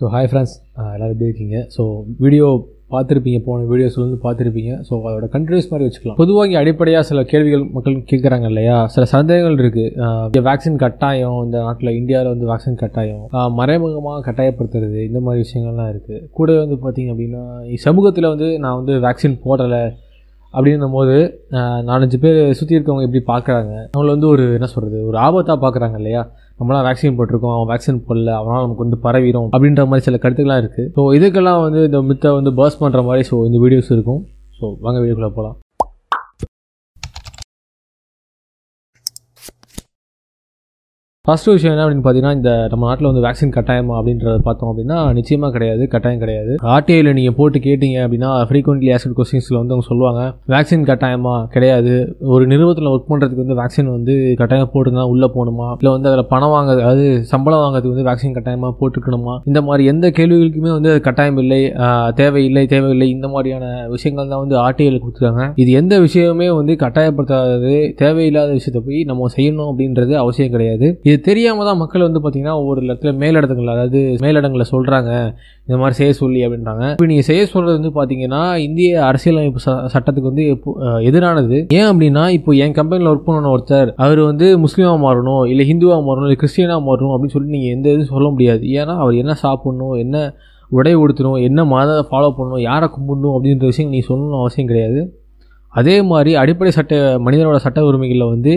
So 0.00 0.06
hi 0.12 0.28
friends 0.28 0.52
எல்லோரும் 0.92 1.14
எப்படி 1.14 1.26
இருக்கீங்க? 1.28 1.56
ஸோ 1.74 1.82
வீடியோ 2.24 2.46
பார்த்துருப்பீங்க 2.92 3.38
போன 3.48 3.64
வீடியோஸ்லேருந்து 3.72 4.18
பார்த்துருப்பீங்க. 4.22 4.72
ஸோ 4.86 4.92
அதோட 5.08 5.26
கண்டினியூஸ் 5.34 5.68
மாதிரி 5.72 5.86
வச்சுக்கலாம். 5.86 6.16
பொதுவாக 6.20 6.46
இங்கே 6.48 6.58
அடிப்படையாக 6.60 7.04
சில 7.10 7.22
கேள்விகள் 7.32 7.64
மக்கள் 7.74 7.98
கேட்குறாங்க 8.12 8.46
இல்லையா? 8.52 8.76
சில 8.94 9.04
சந்தேகங்கள் 9.14 9.60
இருக்குது 9.62 10.42
வேக்சின் 10.48 10.80
கட்டாயம் 10.84 11.38
இந்த 11.46 11.58
நாட்டில் 11.66 11.92
இந்தியாவில் 12.00 12.32
வந்து 12.34 12.48
வேக்சின் 12.52 12.80
கட்டாயம் 12.82 13.22
மறைமுகமாக 13.60 14.24
கட்டாயப்படுத்துறது 14.28 15.00
இந்த 15.10 15.20
மாதிரி 15.26 15.44
விஷயங்கள்லாம் 15.46 15.92
இருக்குது 15.94 16.24
கூட 16.38 16.58
வந்து 16.64 16.78
பார்த்திங்க 16.84 17.14
அப்படின்னா 17.14 17.44
சமூகத்தில் 17.88 18.32
வந்து 18.34 18.48
நான் 18.64 18.78
வந்து 18.80 18.96
வேக்சின் 19.06 19.40
போடலை 19.46 19.84
அப்படின்னும் 20.54 20.94
போது 20.98 21.16
நாலஞ்சு 21.88 22.18
பேர் 22.22 22.38
சுற்றி 22.58 22.76
இருக்கவங்க 22.76 23.08
எப்படி 23.08 23.20
பார்க்குறாங்க 23.32 23.72
அவங்கள 23.92 24.10
வந்து 24.16 24.30
ஒரு 24.34 24.44
என்ன 24.56 24.68
சொல்கிறது 24.72 25.00
ஒரு 25.10 25.18
ஆபத்தாக 25.26 25.58
பார்க்குறாங்க 25.64 25.96
இல்லையா? 26.00 26.22
நம்மளாம் 26.60 26.84
வேக்சின் 26.86 27.16
போட்டிருக்கோம் 27.18 27.54
அவன் 27.56 27.68
வேக்சின் 27.70 28.04
போடல 28.08 28.32
அவனால் 28.40 28.64
நமக்கு 28.64 28.84
வந்து 28.84 28.98
பரவிடும் 29.04 29.48
அப்படின்ற 29.54 29.84
மாதிரி 29.86 30.06
சில 30.06 30.18
கருத்துக்கள்லாம் 30.22 30.62
இருக்குது 30.62 30.90
ஸோ 30.96 31.02
இதுக்கெல்லாம் 31.18 31.60
வந்து 31.66 31.82
இந்த 31.84 32.00
மித்தை 32.02 32.32
வந்து 32.38 32.52
பர்ஸ் 32.60 32.80
பண்ணுற 32.80 33.02
மாதிரி 33.04 33.24
ஸோ 33.30 33.36
இந்த 33.46 33.58
வீடியோஸ் 33.64 33.92
இருக்கும். 33.96 34.20
ஸோ 34.58 34.66
வாங்க 34.80 34.98
வீடியோக்குள்ளே 35.00 35.32
போகலாம் 35.36 35.56
ஃபர்ஸ்ட் 41.26 41.48
விஷயம் 41.48 41.72
என்ன 41.72 41.82
அப்படின்னு 41.84 42.04
பார்த்தீங்கன்னா 42.04 42.36
இந்த 42.36 42.52
நம்ம 42.72 42.86
நாட்டில் 42.88 43.08
வந்து 43.08 43.22
வேக்சின் 43.24 43.52
கட்டாயமா 43.56 43.94
அப்படின்றத 43.96 44.36
பார்த்தோம் 44.46 44.70
அப்படின்னா 44.70 44.98
நிச்சயமாக 45.18 45.50
கிடையாது 45.56 45.82
கட்டாயம் 45.94 46.22
கிடையாது. 46.22 46.52
ஆர்டிஐயில் 46.74 47.08
நீங்கள் 47.18 47.34
போட்டு 47.38 47.58
கேட்டீங்க 47.66 47.98
அப்படின்னா 48.04 48.30
ஃப்ரீக்வெண்ட்லி 48.50 48.90
ஆசிட் 48.94 49.14
கொஸ்டின்ஸில் 49.18 49.58
வந்து 49.58 49.74
அவங்க 49.74 49.86
சொல்லுவாங்க 49.90 50.20
வேக்சின் 50.52 50.86
கட்டாயமா 50.90 51.34
கிடையாது. 51.54 51.92
ஒரு 52.34 52.44
நிறுவனத்தில் 52.52 52.88
ஒர்க் 52.92 53.10
பண்ணுறதுக்கு 53.10 53.44
வந்து 53.44 53.58
வேக்சின் 53.60 53.90
வந்து 53.96 54.14
கட்டாயம் 54.40 54.70
போட்டுங்க 54.76 55.04
உள்ளே 55.12 55.28
போகணுமா? 55.36 55.68
இல்லை 55.80 55.92
வந்து 55.96 56.10
அதில் 56.12 56.30
பணம் 56.32 56.54
வாங்க 56.54 56.70
அதாவது 56.76 57.04
சம்பளம் 57.32 57.62
வாங்குறதுக்கு 57.64 57.94
வந்து 57.94 58.06
வேக்சின் 58.10 58.36
கட்டாயமாக 58.38 58.72
போட்டுக்கணுமா 58.80 59.34
இந்த 59.50 59.62
மாதிரி 59.68 59.90
எந்த 59.92 60.12
கேள்விகளுக்குமே 60.20 60.72
வந்து 60.78 60.90
அது 60.94 61.04
கட்டாயம் 61.10 61.42
இல்லை 61.44 61.60
தேவையில்லை 62.22 62.64
தேவையில்லை 62.74 63.10
இந்த 63.16 63.30
மாதிரியான 63.34 63.70
விஷயங்கள் 63.94 64.32
தான் 64.32 64.42
வந்து 64.44 64.58
ஆர்டிஐயில் 64.64 65.00
கொடுத்துருக்காங்க. 65.04 65.46
இது 65.64 65.70
எந்த 65.82 66.00
விஷயமே 66.06 66.50
வந்து 66.60 66.72
கட்டாயப்படுத்தாதது 66.86 67.76
தேவையில்லாத 68.02 68.50
விஷயத்தை 68.58 68.84
போய் 68.88 69.06
நம்ம 69.12 69.30
செய்யணும் 69.38 69.70
அப்படின்றது 69.70 70.12
அவசியம் 70.24 70.56
கிடையாது. 70.56 70.88
இது 71.10 71.20
தெரியாமல் 71.20 71.64
தான் 71.64 71.76
மக்கள் 71.76 72.04
வந்து 72.06 72.20
பார்த்தீங்கன்னா 72.20 72.54
ஒவ்வொரு 72.60 72.80
இடத்துல 72.80 73.10
மேலிடங்கள் 73.20 73.72
அதாவது 73.74 74.00
மேலிடங்களில் 74.20 74.70
சொல்கிறாங்க 74.70 75.10
இந்த 75.66 75.76
மாதிரி 75.80 75.94
செய்ய 75.94 76.12
சொல்லி 76.12 76.40
அப்படின்றாங்க. 76.46 76.84
இப்போ 76.90 77.06
நீங்கள் 77.06 77.22
செய்ய 77.22 77.46
சொல்கிறது 77.46 77.76
வந்து 77.78 77.92
பார்த்தீங்கன்னா 77.94 78.40
இந்திய 78.58 79.04
அரசியலமைப்பு 79.04 79.60
ச- 79.66 79.84
சட்டத்துக்கு 79.92 80.30
வந்து 80.30 80.44
எதிரானது. 81.08 81.58
ஏன் 81.78 81.88
அப்படின்னா 81.90 82.28
இப்போ 82.30 82.52
என் 82.64 82.72
கம்பெனியில் 82.72 83.10
ஒர்க் 83.12 83.26
பண்ணணும் 83.26 83.54
ஒருத்தர் 83.54 83.90
அவர் 83.96 84.20
வந்து 84.20 84.58
முஸ்லீமாக 84.58 84.98
மாறணும் 85.06 85.44
இல்லை 85.48 85.66
ஹிந்துவாக 85.70 86.02
மாறணும் 86.04 86.26
இல்லை 86.28 86.38
கிறிஸ்டியனாக 86.40 86.82
மாறணும் 86.88 87.14
அப்படின்னு 87.14 87.36
சொல்லி 87.36 87.48
நீங்கள் 87.48 87.74
எந்த 87.76 87.88
இதுவும் 87.88 88.12
சொல்ல 88.14 88.28
முடியாது. 88.30 88.62
ஏன்னா 88.78 88.96
அவர் 88.96 89.14
என்ன 89.14 89.36
சாப்பிட்ணும் 89.42 89.98
என்ன 89.98 90.16
உடை 90.72 90.96
உடுத்தணும் 90.96 91.42
என்ன 91.42 91.64
மதத்தை 91.64 92.04
ஃபாலோ 92.10 92.30
பண்ணணும் 92.36 92.62
யாரை 92.62 92.88
கும்பிடணும் 92.88 93.34
அப்படின்ற 93.36 93.64
விஷயம் 93.64 93.90
நீங்கள் 93.90 94.08
சொல்லணும்னு 94.10 94.40
அவசியம் 94.40 94.68
கிடையாது. 94.68 95.00
அதே 95.72 96.02
மாதிரி 96.02 96.34
அடிப்படை 96.34 96.72
சட்ட 96.72 96.94
மனிதனோட 97.24 97.56
சட்ட 97.56 97.80
உரிமைகளில் 97.84 98.28
வந்து 98.28 98.52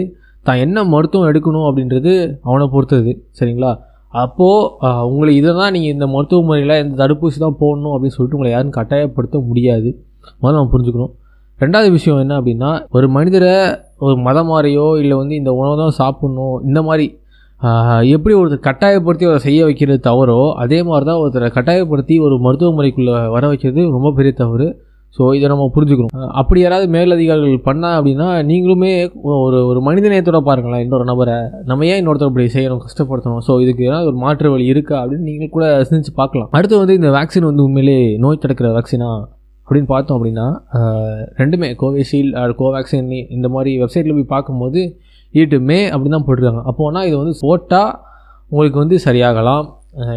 தான் 0.45 0.61
என்ன 0.65 0.83
மருத்துவம் 0.93 1.29
எடுக்கணும் 1.31 1.67
அப்படின்றது 1.69 2.13
அவனை 2.47 2.65
பொறுத்தது 2.75 3.11
சரிங்களா? 3.39 3.71
அப்போது 4.13 4.89
உங்களை 5.11 5.31
இதை 5.39 5.51
தான் 5.59 5.73
நீங்கள் 5.75 5.93
இந்த 5.95 6.05
மருத்துவ 6.15 6.41
முறையில் 6.49 6.75
இந்த 6.83 6.95
தடுப்பூசி 7.01 7.37
தான் 7.45 7.59
போடணும் 7.61 7.93
அப்படின்னு 7.93 8.15
சொல்லிட்டு 8.17 8.37
உங்களை 8.37 8.51
யாரும் 8.53 8.75
கட்டாயப்படுத்த 8.79 9.37
முடியாது. 9.49 9.89
முதல்ல 10.41 10.57
நம்ம 10.57 10.71
புரிஞ்சுக்கணும். 10.73 11.13
ரெண்டாவது 11.59 11.89
விஷயம் 11.95 12.21
என்ன 12.23 12.33
அப்படின்னா 12.39 12.69
ஒரு 12.97 13.07
மனிதரை 13.17 13.55
ஒரு 14.05 14.15
மதம் 14.27 14.49
மாறியோ 14.51 14.85
இல்லை 15.01 15.15
வந்து 15.21 15.35
இந்த 15.41 15.51
உணவு 15.59 15.75
தான் 15.81 15.97
சாப்பிட்ணும் 16.01 16.55
இந்த 16.69 16.79
மாதிரி 16.87 17.05
எப்படி 18.15 18.33
ஒருத்தர் 18.37 18.67
கட்டாயப்படுத்தி 18.67 19.25
அதை 19.31 19.41
செய்ய 19.47 19.59
வைக்கிறது 19.67 19.99
தவறோ 20.07 20.39
அதே 20.63 20.79
மாதிரி 20.87 21.05
தான் 21.09 21.19
ஒருத்தரை 21.21 21.49
கட்டாயப்படுத்தி 21.57 22.15
ஒரு 22.25 22.35
மருத்துவ 22.45 22.71
முறைக்குள்ளே 22.77 23.13
வர 23.35 23.43
வைக்கிறது 23.51 23.81
ரொம்ப 23.97 24.09
பெரிய 24.17 24.33
தவறு. 24.41 24.67
ஸோ 25.17 25.23
இதை 25.37 25.47
நம்ம 25.51 25.65
புரிஞ்சுக்கணும். 25.73 26.13
அப்படி 26.41 26.59
யாராவது 26.61 26.87
மேலதிகாரிகள் 26.95 27.65
பண்ணா 27.67 27.89
அப்படின்னா 27.97 28.27
நீங்களுமே 28.49 28.91
ஒரு 29.43 29.57
ஒரு 29.71 29.79
மனிதநேயத்தோட 29.87 30.39
பாருங்களேன் 30.47 30.83
இன்னொரு 30.85 31.05
நபரை. 31.09 31.35
நம்ம 31.69 31.85
ஏன் 31.91 31.99
இன்னொருத்தர் 32.01 32.31
இப்படி 32.31 32.45
செய்யணும் 32.55 32.81
கஷ்டப்படுத்தணும்? 32.85 33.43
ஸோ 33.47 33.55
இதுக்கு 33.63 33.83
ஏதாவது 33.89 34.09
ஒரு 34.11 34.19
மாற்று 34.23 34.51
வழி 34.53 34.65
இருக்கா 34.73 34.95
அப்படின்னு 35.01 35.27
நீங்கள் 35.31 35.51
கூட 35.55 35.67
சிந்திச்சு 35.89 36.13
பார்க்கலாம். 36.21 36.49
அடுத்து 36.59 36.81
வந்து 36.83 36.97
இந்த 36.99 37.11
வேக்சின் 37.17 37.49
வந்து 37.49 37.65
உண்மையிலே 37.67 37.97
நோய் 38.25 38.41
தடுக்கிற 38.45 38.71
வேக்சினா 38.77 39.11
அப்படின்னு 39.67 39.89
பார்த்தோம் 39.93 40.17
அப்படின்னா 40.17 40.47
ரெண்டுமே 41.41 41.69
கோவிஷீல்டு 41.83 42.57
கோவேக்சின் 42.61 43.13
இந்த 43.37 43.49
மாதிரி 43.55 43.73
வெப்சைட்டில் 43.83 44.17
போய் 44.17 44.33
பார்க்கும்போது 44.33 44.81
ஈட்டு 45.33 45.59
மே 45.69 45.79
அப்படின்னு 45.91 46.15
தான் 46.17 46.27
போட்டிருக்காங்க. 46.27 46.63
அப்போனா 46.71 47.01
இது 47.09 47.15
வந்து 47.21 47.35
போட்டால் 47.45 47.93
உங்களுக்கு 48.51 48.79
வந்து 48.83 48.97
சரியாகலாம். 49.07 49.65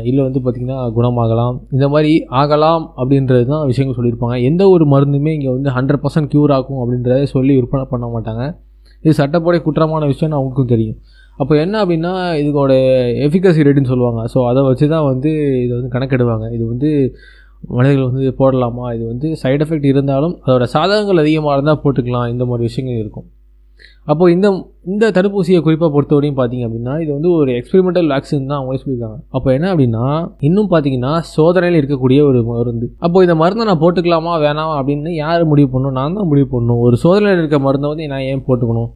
இல்லை 0.09 0.23
வந்து 0.27 0.41
பார்த்திங்கன்னா 0.45 0.79
குணமாகலாம். 0.97 1.57
இந்த 1.77 1.87
மாதிரி 1.95 2.13
ஆகலாம் 2.41 2.85
அப்படின்றது 3.01 3.45
தான் 3.53 3.65
விஷயங்கள் 3.71 3.99
சொல்லியிருப்பாங்க. 3.99 4.37
எந்த 4.51 4.63
ஒரு 4.75 4.85
மருந்துமே 4.93 5.33
இங்கே 5.39 5.51
வந்து 5.57 5.71
ஹண்ட்ரட் 5.77 6.03
பர்சன்ட் 6.05 6.31
க்யூர் 6.35 6.55
ஆகும் 6.59 6.81
அப்படின்றத 6.83 7.19
சொல்லி 7.35 7.55
விற்பனை 7.59 7.85
பண்ண 7.93 8.07
மாட்டாங்க. 8.15 8.45
இது 9.05 9.15
சட்டப்படி 9.21 9.59
குற்றமான 9.67 10.07
விஷயம்னு 10.13 10.39
அவங்களுக்கும் 10.39 10.73
தெரியும். 10.75 10.99
அப்போ 11.41 11.55
என்ன 11.65 11.75
அப்படின்னா 11.83 12.13
இதுக்கோட 12.41 12.75
எஃபிகசி 13.27 13.67
ரேட்டுன்னு 13.67 13.93
சொல்லுவாங்க. 13.93 14.21
ஸோ 14.35 14.39
அதை 14.51 14.61
வச்சு 14.71 14.87
தான் 14.95 15.07
வந்து 15.13 15.31
இதை 15.65 15.73
வந்து 15.79 15.93
கணக்கெடுவாங்க. 15.97 16.47
இது 16.57 16.65
வந்து 16.73 16.91
மனிதர்கள் 17.77 18.09
வந்து 18.11 18.33
போடலாமா? 18.41 18.87
இது 18.97 19.05
வந்து 19.13 19.29
சைடு 19.43 19.63
எஃபெக்ட் 19.65 19.89
இருந்தாலும் 19.93 20.35
அதோட 20.47 20.67
சாதகங்கள் 20.75 21.23
அதிகமாக 21.25 21.57
இருந்தால் 21.57 21.83
போட்டுக்கலாம். 21.85 22.29
இந்த 22.35 22.45
மாதிரி 22.51 22.69
விஷயங்கள் 22.71 23.03
இருக்கும். 23.05 23.27
அப்போது 24.11 24.33
இந்த 24.35 24.49
இந்த 24.91 25.05
தடுப்பூசியை 25.15 25.61
குறிப்பாக 25.67 25.91
பொறுத்தவரையும் 25.95 26.37
பார்த்தீங்க 26.39 26.65
அப்படின்னா 26.67 26.93
இது 27.03 27.11
வந்து 27.17 27.31
ஒரு 27.39 27.51
எக்ஸ்பெரிமெண்டல் 27.61 28.09
வேக்சின் 28.13 28.49
தான் 28.51 28.59
அவங்களே 28.59 28.81
சொல்லியிருக்காங்க 28.83 29.19
அப்போ 29.37 29.49
என்ன 29.57 29.67
அப்படின்னா 29.73 30.05
இன்னும் 30.49 30.69
பார்த்தீங்கன்னா 30.73 31.13
சோதனையில் 31.33 31.79
இருக்கக்கூடிய 31.81 32.21
ஒரு 32.29 32.41
மருந்து. 32.51 32.87
அப்போ 33.07 33.23
இந்த 33.27 33.35
மருந்தை 33.43 33.65
நான் 33.71 33.81
போட்டுக்கலாமா 33.83 34.35
வேணாம் 34.45 34.75
அப்படின்னு 34.79 35.13
யார் 35.23 35.45
முடிவு 35.53 35.71
பண்ணணும் 35.73 35.97
நான் 36.01 36.19
தான் 36.19 36.29
முடிவு 36.33 36.49
பண்ணணும் 36.53 36.83
ஒரு 36.87 36.99
சோதனையில் 37.05 37.43
இருக்க 37.43 37.59
மருந்தை 37.67 37.91
வந்து 37.93 38.11
நான் 38.15 38.27
ஏன் 38.33 38.45
போட்டுக்கணும்? 38.49 38.91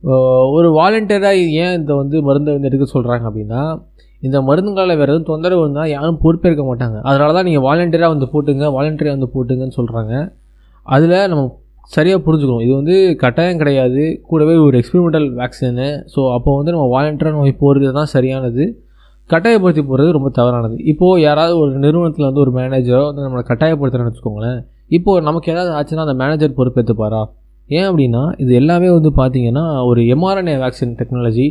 ஒரு 0.57 0.71
வாலண்டியராக 0.79 1.41
ஏன் 1.65 1.75
இந்த 1.81 1.95
வந்து 2.03 2.17
மருந்தை 2.29 2.55
வந்து 2.57 2.71
எடுக்க 2.71 2.87
சொல்கிறாங்க 2.97 3.27
அப்படின்னா 3.31 3.63
இந்த 4.23 4.39
மருந்துங்களால் 4.49 4.99
வேறு 5.01 5.13
எதுவும் 5.13 5.29
தொந்தரவு 5.29 5.63
இருந்தால் 5.65 5.91
யாரும் 5.97 6.21
பொறுப்பேற்க 6.25 6.63
மாட்டாங்க. 6.71 6.97
அதனால 7.09 7.33
தான் 7.37 7.47
நீங்கள் 7.49 7.65
வாலண்டியராக 7.69 8.13
வந்து 8.15 8.29
போட்டுங்க 8.35 8.67
வாலண்டியராக 8.77 9.17
வந்து 9.19 9.31
போட்டுங்கன்னு 9.35 9.77
சொல்கிறாங்க 9.79 10.15
அதில் 10.87 11.17
நம்ம 11.33 11.43
சரியாக 11.91 12.21
புரிஞ்சுக்கணும். 12.27 12.65
இது 12.67 12.73
வந்து 12.81 12.97
கட்டாயம் 13.23 13.61
கிடையாது. 13.63 14.03
கூடவே 14.31 14.55
ஒரு 14.67 14.75
எக்ஸ்பெரிமெண்டல் 14.81 15.27
வேக்சினு 15.41 15.89
ஸோ 16.15 16.21
அப்போ 16.37 16.51
வந்து 16.59 16.73
நம்ம 16.75 16.87
வாலண்டியராக 16.95 17.39
நோய் 17.41 17.61
போகிறது 17.63 17.93
தான் 17.99 18.11
சரியானது. 18.17 18.65
கட்டாயப்படுத்தி 19.31 19.83
போகிறது 19.89 20.15
ரொம்ப 20.17 20.29
தவறானது. 20.39 20.77
இப்போது 20.93 21.23
யாராவது 21.27 21.55
ஒரு 21.63 21.73
நிறுவனத்தில் 21.85 22.29
வந்து 22.29 22.43
ஒரு 22.45 22.53
மேனேஜரோ 22.59 23.03
வந்து 23.09 23.25
நம்மளை 23.27 23.43
கட்டாயப்படுத்துகிறேன்னு 23.51 24.13
வச்சுக்கோங்களேன். 24.13 24.61
இப்போது 24.99 25.25
நமக்கு 25.29 25.51
ஏதாவது 25.55 25.73
ஆச்சுன்னா 25.79 26.07
அந்த 26.07 26.17
மேனேஜர் 26.23 26.57
பொறுப்பேற்றுப்பாரா 26.59 27.23
ஏன் 27.71 27.89
அப்படின்னா 27.89 28.23
இது 28.43 28.53
எல்லாமே 28.61 28.89
வந்து 28.97 29.11
பார்த்திங்கன்னா 29.19 29.65
ஒரு 29.91 30.01
mRNA 30.15 30.55
vaccine 30.63 30.95
technology 31.01 31.47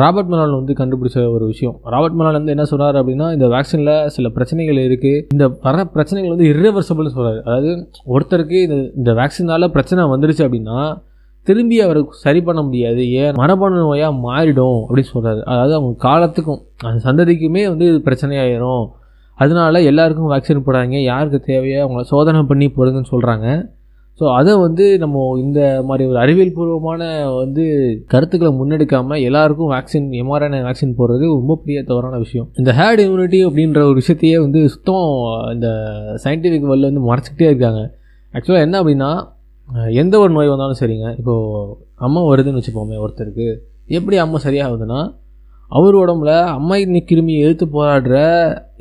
Robert 0.00 0.30
Malone 0.32 0.56
வந்து 0.58 0.74
கண்டுபிடிச்ச 0.78 1.18
ஒரு 1.34 1.44
விஷயம். 1.52 1.76
ராபர்ட் 1.92 2.16
மெலான் 2.18 2.38
வந்து 2.38 2.54
என்ன 2.54 2.64
சொல்கிறார் 2.64 2.96
அப்படின்னா 3.00 3.26
இந்த 3.32 3.46
வேக்சினில் 3.54 3.94
சில 4.06 4.28
பிரச்சனைகள் 4.28 4.78
இருக்குது 4.86 5.22
இந்த 5.34 5.46
வர 5.66 5.84
பிரச்சனைகள் 5.94 6.34
வந்து 6.34 6.48
irreversible 6.50 7.08
சொல்கிறார் 7.14 7.40
அதாவது 7.46 7.70
ஒருத்தருக்கு 8.14 8.58
இந்த 8.66 8.76
இந்த 9.00 9.12
வேக்சினால் 9.12 9.72
பிரச்சனை 9.76 10.04
வந்துருச்சு 10.14 10.44
அப்படின்னா 10.46 10.78
திரும்பி 11.46 11.76
அவருக்கு 11.80 12.16
சரி 12.24 12.40
பண்ண 12.42 12.60
முடியாது. 12.62 13.02
ஏன்? 13.22 13.36
மரபணு 13.40 13.78
நோயாக 13.84 14.18
மாறிடும் 14.26 14.80
அப்படின்னு 14.86 15.12
சொல்கிறாரு 15.14 15.40
அதாவது 15.52 15.74
அவங்க 15.74 15.94
காலத்துக்கும் 16.08 16.60
அந்த 16.88 16.98
சந்ததிக்குமே 17.06 17.62
வந்து 17.68 17.86
இது 17.92 17.98
பிரச்சனையாயிரும். 18.08 18.84
அதனால 19.38 19.80
எல்லாருக்கும் 19.90 20.30
வேக்சின் 20.32 20.66
போடாதீங்க. 20.66 20.98
யாருக்கு 21.12 21.40
தேவையோ 21.40 21.78
அவங்கள 21.84 22.04
சோதனை 22.12 22.42
பண்ணி 22.42 22.66
போடுங்கன்னு 22.76 23.12
சொல்கிறாங்க 23.14 23.46
ஸோ 24.22 24.26
அதை 24.38 24.52
வந்து 24.64 24.84
நம்ம 25.02 25.20
இந்த 25.44 25.60
மாதிரி 25.86 26.04
ஒரு 26.10 26.18
அறிவியல் 26.24 26.52
பூர்வமான 26.56 27.02
வந்து 27.38 27.62
கருத்துக்களை 28.12 28.50
முன்னெடுக்காமல் 28.58 29.22
எல்லாருக்கும் 29.28 29.70
வேக்சின் 29.72 30.06
எம்ஆர்என்ஏ 30.18 30.60
வேக்சின் 30.66 30.92
போடுறது 30.98 31.24
ரொம்ப 31.38 31.54
பெரிய 31.62 31.78
தவறான 31.88 32.18
விஷயம். 32.24 32.46
இந்த 32.60 32.70
ஹேர்ட் 32.78 33.00
இம்யூனிட்டி 33.04 33.38
அப்படின்ற 33.46 33.80
ஒரு 33.88 33.96
விஷயத்தையே 34.00 34.36
வந்து 34.44 34.60
சுத்தம் 34.74 35.08
இந்த 35.54 35.68
சயின்டிஃபிக் 36.24 36.66
வேர்ல்டில் 36.70 36.88
வந்து 36.90 37.02
மறைச்சிக்கிட்டே 37.08 37.48
இருக்காங்க. 37.52 37.80
ஆக்சுவலாக 38.34 38.66
என்ன 38.66 38.76
அப்படின்னா 38.82 39.10
எந்த 40.02 40.14
ஒரு 40.24 40.32
நோய் 40.36 40.52
வந்தாலும் 40.52 40.80
சரிங்க. 40.82 41.08
இப்போது 41.20 41.74
அம்மா 42.06 42.22
வருதுன்னு 42.28 42.60
வச்சுப்போமே 42.60 43.00
ஒருத்தருக்கு. 43.04 43.48
எப்படி 43.98 44.18
அம்மா 44.24 44.40
சரியாகுதுன்னா 44.46 45.00
அவர் 45.70 45.96
உடம்புல 46.02 46.32
அம்மை 46.58 46.78
கிருமி 47.10 47.34
எதிர்த்து 47.44 47.66
போராடுற 47.76 48.16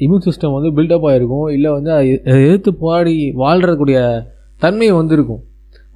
இம்யூன் 0.06 0.25
சிஸ்டம் 0.27 0.56
வந்து 0.57 0.71
பில்டப் 0.77 1.07
ஆகிருக்கும் 1.10 1.50
இல்லை 1.56 1.71
வந்து 1.77 1.92
அது 1.98 2.07
எதிர்த்து 2.48 2.71
போராடி 2.83 3.15
வாழ்கிறக்கூடிய 3.44 4.00
தன்மை 4.62 4.88
வந்திருக்கும். 4.92 5.42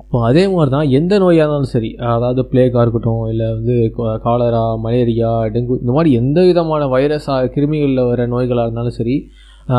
அப்போ 0.02 0.18
அதே 0.28 0.44
மாதிரி 0.48 0.72
தான் 0.72 0.90
எந்த 0.98 1.14
நோயாக 1.20 1.40
இருந்தாலும் 1.40 1.72
சரி 1.72 1.90
அதாவது 2.10 2.42
பிளேக்காக 2.50 2.84
இருக்கட்டும் 2.84 3.24
இல்லை 3.30 3.48
வந்து 3.52 3.76
கா- 3.96 4.20
காலரா 4.22 4.64
மலேரியா 4.84 5.32
டெங்கு 5.54 5.80
இந்த 5.82 5.92
மாதிரி 5.92 6.12
எந்த 6.16 6.40
விதமான 6.46 6.84
வைரஸாக 6.92 7.50
கிருமிகளில் 7.56 8.08
வர 8.10 8.28
நோய்களாக 8.28 8.66
இருந்தாலும் 8.66 8.98
சரி 8.98 9.16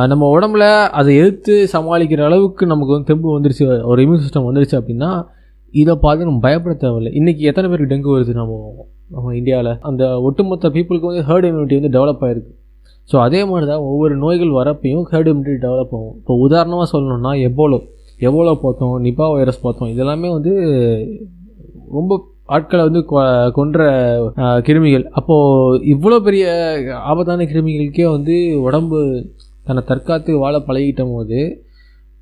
நம்ம 0.07 0.29
உடம்புல 0.33 0.65
அதை 0.99 1.11
எதிர்த்து 1.17 1.55
சமாளிக்கிற 1.73 2.23
அளவுக்கு 2.25 2.67
நமக்கு 2.67 2.95
வந்து 2.95 3.11
தெம்பு 3.11 3.29
வந்துருச்சு 3.35 3.65
ஒரு 3.91 4.01
இம்யூன் 4.05 4.23
சிஸ்டம் 4.23 4.49
வந்துருச்சு 4.49 4.79
அப்படின்னா 4.79 5.11
இதை 5.75 5.95
பார்த்து 5.97 6.29
நம்ம 6.29 6.41
பயப்பட 6.41 6.75
தேவையில்லை. 6.77 7.13
இன்றைக்கி 7.15 7.43
எத்தனை 7.43 7.67
பேருக்கு 7.69 7.93
டெங்கு 7.93 8.15
வருது 8.15 8.33
நம்ம 8.35 8.55
நம்ம 9.11 9.35
இந்தியாவில் 9.37 9.73
அந்த 9.89 10.05
ஒட்டுமொத்த 10.23 10.71
பீப்புளுக்கு 10.71 11.11
வந்து 11.11 11.27
ஹேர்ட் 11.29 11.47
இம்யூனிட்டி 11.49 11.79
வந்து 11.79 11.95
டெவலப் 11.97 12.25
ஆகிருக்கு 12.27 12.53
ஸோ 13.09 13.17
அதே 13.19 13.41
மாதிரி 13.45 13.67
தான் 13.67 13.85
ஒவ்வொரு 13.89 14.15
நோய்கள் 14.17 14.57
வரப்பையும் 14.57 15.05
ஹேர்ட் 15.11 15.29
இம்யூனிட்டி 15.31 15.61
டெவலப் 15.67 15.93
ஆகும். 15.93 16.15
இப்போ 16.19 16.35
உதாரணமாக 16.47 16.87
சொல்லணும்னா 16.93 17.33
எபோலோ 17.47 17.79
எவ்வளோ 18.19 18.59
பார்த்தோம் 18.63 19.05
நிபா 19.05 19.33
வைரஸ் 19.33 19.61
பார்த்தோம் 19.61 19.89
இதெல்லாமே 19.89 20.33
வந்து 20.33 20.53
ரொம்ப 21.91 22.15
ஆட்களை 22.45 22.85
வந்து 22.85 23.05
கொ- 23.11 23.51
கொன்ற 23.51 23.81
கிருமிகள். 24.37 25.05
அப்போது 25.11 25.79
இவ்வளோ 25.85 26.19
பெரிய 26.21 26.47
ஆபத்தான 27.05 27.45
கிருமிகளுக்கே 27.45 28.11
வந்து 28.11 28.63
உடம்பு 28.63 28.99
தன்னை 29.65 29.83
தற்காத்து 29.89 30.39
வாழ 30.39 30.59
பழகிட்ட 30.59 31.05
போது 31.05 31.39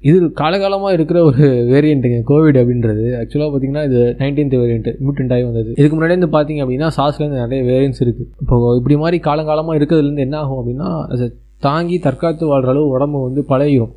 இது 0.02 0.32
காலகாலமாக 0.40 0.92
இருக்கிற 0.92 1.24
ஒரு 1.24 1.44
வேரியண்ட்டுங்க 1.72 2.18
கோவிட் 2.28 2.58
அப்படின்றது. 2.60 3.04
ஆக்சுவலாக 3.20 3.50
பார்த்தீங்கன்னா 3.52 3.84
இது 3.84 4.00
நைன்டீன்த் 4.18 4.56
வேரியண்ட் 4.56 4.88
மியூட்டன்ட் 5.00 5.32
ஆகி 5.32 5.42
வந்தது. 5.42 5.74
இதுக்கு 5.76 5.96
முன்னாடி 5.96 6.18
வந்து 6.18 6.26
பார்த்தீங்க 6.26 6.58
அப்படின்னா 6.58 6.88
சாஸ்லேருந்து 6.96 7.46
நிறைய 7.46 7.64
வேரியன்ஸ் 7.64 8.00
இருக்குது 8.00 8.28
இப்போ 8.40 8.74
இப்படி 8.76 8.96
மாதிரி 8.96 9.22
காலங்காலமாக 9.24 9.78
இருக்கிறதுலேருந்து 9.78 10.18
என்ன 10.18 10.38
ஆகும் 10.38 10.60
அப்படின்னா 10.60 10.88
அதை 11.08 11.32
தாங்கி 11.60 11.98
தற்காத்து 11.98 12.44
வாழ்கிற 12.44 12.72
அளவு 12.72 12.88
உடம்பு 12.88 13.22
வந்து 13.22 13.44
பழகிடும் 13.48 13.92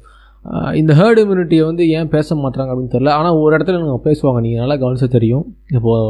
இந்த 0.79 0.91
ஹேர்டு 0.99 1.21
இம்யூனிட்டியை 1.25 1.63
வந்து 1.69 1.83
ஏன் 1.97 2.09
பேச 2.15 2.35
மாட்டுறாங்க 2.41 2.71
அப்படின்னு 2.73 2.93
தெரில 2.95 3.13
ஆனால் 3.19 3.37
ஒரு 3.43 3.51
இடத்துல 3.57 3.79
நாங்கள் 3.83 4.03
பேசுவாங்க. 4.07 4.41
நீங்கள் 4.45 4.63
நல்லா 4.63 4.75
கவனிச்சா 4.81 5.07
தெரியும். 5.15 5.45
இப்போது 5.77 6.03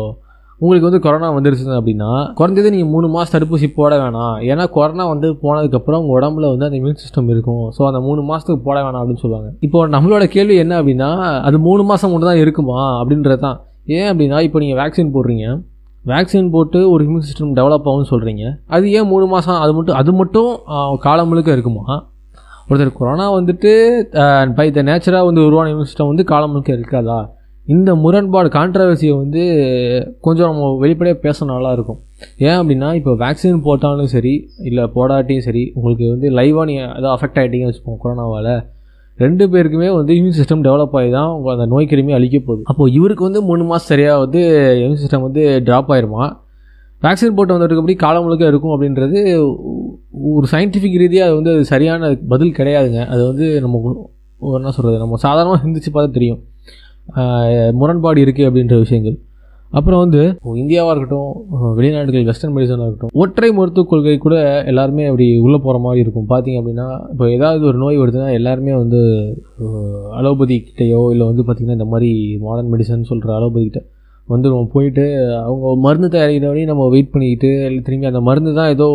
உங்களுக்கு 0.61 0.87
வந்து 0.87 1.01
கொரோனா 1.05 1.27
வந்துருச்சு 1.35 1.65
அப்படின்னா 1.79 2.09
குறைஞ்சது 2.37 2.69
நீங்கள் 2.75 2.91
மூணு 2.93 3.07
மாதம் 3.15 3.33
தடுப்பூசி 3.33 3.67
போட 3.79 3.93
வேணாம். 4.03 4.35
ஏன்னா 4.51 4.63
கொரோனா 4.75 5.03
வந்து 5.11 5.27
போனதுக்கப்புறம் 5.43 5.99
உங்கள் 6.03 6.17
உடம்புல 6.19 6.49
வந்து 6.53 6.67
அந்த 6.67 6.77
இம்யூன் 6.79 7.01
சிஸ்டம் 7.03 7.29
இருக்கும். 7.33 7.65
ஸோ 7.75 7.81
அந்த 7.89 7.99
மூணு 8.07 8.21
மாதத்துக்கு 8.29 8.65
போட 8.67 8.77
வேணாம் 8.85 9.01
அப்படின்னு 9.01 9.23
சொல்லுவாங்க. 9.25 9.49
இப்போ 9.67 9.81
நம்மளோட 9.95 10.25
கேள்வி 10.35 10.57
என்ன 10.63 10.75
அப்படின்னா 10.81 11.09
அது 11.49 11.59
மூணு 11.67 11.85
மாதம் 11.91 12.11
மட்டும் 12.13 12.31
தான் 12.31 12.43
இருக்குமா 12.43 12.79
அப்படின்றது 13.01 13.41
தான். 13.47 13.57
ஏன் 13.97 14.09
அப்படின்னா 14.11 14.39
இப்போ 14.47 14.61
நீங்கள் 14.63 14.79
வேக்சின் 14.81 15.13
போடுறீங்க. 15.15 15.45
வேக்சின் 16.11 16.51
போட்டு 16.55 16.79
ஒரு 16.93 17.01
இம்யூன் 17.07 17.25
சிஸ்டம் 17.29 17.55
டெவலப் 17.59 17.87
ஆகும்னு 17.91 18.11
சொல்கிறீங்க 18.11 18.43
அது 18.75 18.91
ஏன் 18.97 19.09
மூணு 19.13 19.25
மாதம் 19.33 19.59
அது 19.63 19.73
மட்டும் 19.77 19.97
அது 20.01 20.11
மட்டும் 20.19 20.51
காலம் 21.05 21.29
முழுக்க 21.31 21.57
இருக்குமா? 21.57 21.85
ஒருத்தர் 22.69 22.97
கொரோனா 22.99 23.25
வந்துட்டு 23.35 23.69
பை 24.55 24.65
த 24.77 24.79
நேச்சராக 24.87 25.27
வந்து 25.27 25.41
உருவான 25.47 25.69
இம்யூன் 25.73 25.89
சிஸ்டம் 25.89 26.09
வந்து 26.11 26.23
காலம் 26.31 26.51
முழுக்க 26.53 26.71
இருக்காதா? 26.77 27.19
இந்த 27.65 27.91
முரண்பாடு 28.01 28.49
கான்ட்ரவர்சியை 28.55 29.13
வந்து 29.21 29.43
கொஞ்சம் 30.25 30.49
நம்ம 30.49 30.71
வெளிப்படையாக 30.81 31.19
பேச 31.25 31.45
நல்லாயிருக்கும். 31.51 31.99
ஏன் 32.47 32.57
அப்படின்னா 32.59 32.89
இப்போ 32.99 33.11
வேக்சின் 33.23 33.61
போட்டாலும் 33.67 34.11
சரி 34.15 34.33
இல்லை 34.69 34.83
போடாட்டியும் 34.95 35.45
சரி 35.47 35.63
உங்களுக்கு 35.75 36.05
வந்து 36.13 36.29
லைவாக 36.39 36.65
நீங்கள் 36.71 36.89
ஏதாவது 36.99 37.13
அஃபெக்ட் 37.15 37.39
ஆகிட்டீங்கன்னு 37.41 37.71
வச்சுப்போம் 37.71 38.01
கொரோனாவால். 38.03 38.51
ரெண்டு 39.23 39.45
பேருக்குமே 39.53 39.89
வந்து 39.99 40.13
இம்யூன் 40.17 40.37
சிஸ்டம் 40.39 40.65
டெவலப் 40.67 40.97
ஆகி 41.01 41.11
தான் 41.17 41.31
அந்த 41.55 41.67
நோய் 41.75 41.89
கிருமி 41.93 42.15
அழிக்க 42.17 42.37
போகுது. 42.39 42.61
அப்போது 42.71 42.93
இவருக்கு 42.97 43.23
வந்து 43.29 43.43
மூணு 43.49 43.63
மாதம் 43.71 43.89
சரியாக 43.91 44.23
வந்து 44.25 44.41
இம்யூன் 44.81 45.01
சிஸ்டம் 45.03 45.25
வந்து 45.27 45.45
ட்ராப் 45.69 45.91
ஆயிருமா? 45.95 46.25
வேக்சின் 47.05 47.35
போட்டு 47.37 47.55
வந்ததுக்கு 47.55 47.81
அப்படி 47.83 47.95
காலம் 48.03 48.23
முழுக்க 48.25 48.51
இருக்கும் 48.51 48.73
அப்படின்றது 48.75 49.19
ஒரு 50.37 50.45
சயின்டிஃபிக் 50.53 50.99
ரீதியாக 51.01 51.27
அது 51.27 51.35
வந்து 51.39 51.51
அது 51.55 51.63
சரியான 51.73 52.09
பதில் 52.31 52.57
கிடையாதுங்க. 52.59 53.01
அது 53.13 53.21
வந்து 53.29 53.45
நம்ம 53.65 53.77
என்ன 54.59 54.71
சொல்கிறது 54.77 55.03
நம்ம 55.03 55.19
சாதாரணமாக 55.25 55.59
சிந்திச்சு 55.65 55.91
பார்த்தா 55.93 56.15
தெரியும். 56.17 56.41
முரண்பாடு 57.79 58.19
இருக்குது 58.25 58.47
அப்படின்ற 58.49 58.77
விஷயங்கள். 58.85 59.17
அப்புறம் 59.77 60.01
வந்து 60.03 60.21
இந்தியாவாக 60.61 60.93
இருக்கட்டும் 60.93 61.31
வெளிநாடுகள் 61.79 62.27
வெஸ்டர்ன் 62.29 62.53
மெடிசனாக 62.55 62.85
இருக்கட்டும் 62.87 63.19
ஒற்றை 63.23 63.49
மருத்துவக் 63.57 63.89
கொள்கை 63.91 64.13
கூட 64.25 64.35
எல்லாருமே 64.71 65.05
அப்படி 65.09 65.25
உள்ளே 65.45 65.59
போகிற 65.65 65.79
மாதிரி 65.85 66.03
இருக்கும். 66.05 66.27
பார்த்தீங்க 66.33 66.59
அப்படின்னா 66.61 66.87
இப்போ 67.13 67.25
ஏதாவது 67.37 67.63
ஒரு 67.71 67.77
நோய் 67.83 68.01
வருதுன்னா 68.01 68.29
எல்லாருமே 68.39 68.73
வந்து 68.83 69.01
அலோபதி 70.19 70.57
கிட்டேயோ 70.67 71.01
இல்லை 71.15 71.27
வந்து 71.31 71.45
பார்த்திங்கன்னா 71.45 71.77
இந்த 71.79 71.89
மாதிரி 71.93 72.11
மாடர்ன் 72.45 72.71
மெடிசன் 72.75 73.09
சொல்கிற 73.11 73.35
அலோபதி 73.39 73.65
கிட்ட 73.67 73.83
வந்துடுவோம். 74.31 74.69
போயிட்டு 74.73 75.03
அவங்க 75.47 75.73
மருந்து 75.85 76.07
தயாரிக்கிற 76.15 76.47
வரையும் 76.51 76.71
நம்ம 76.71 76.87
வெயிட் 76.93 77.11
பண்ணிக்கிட்டு 77.13 77.49
இல்லை 77.67 77.81
திரும்பி 77.87 78.09
அந்த 78.11 78.21
மருந்து 78.29 78.51
தான் 78.59 78.71
ஏதோ 78.75 78.87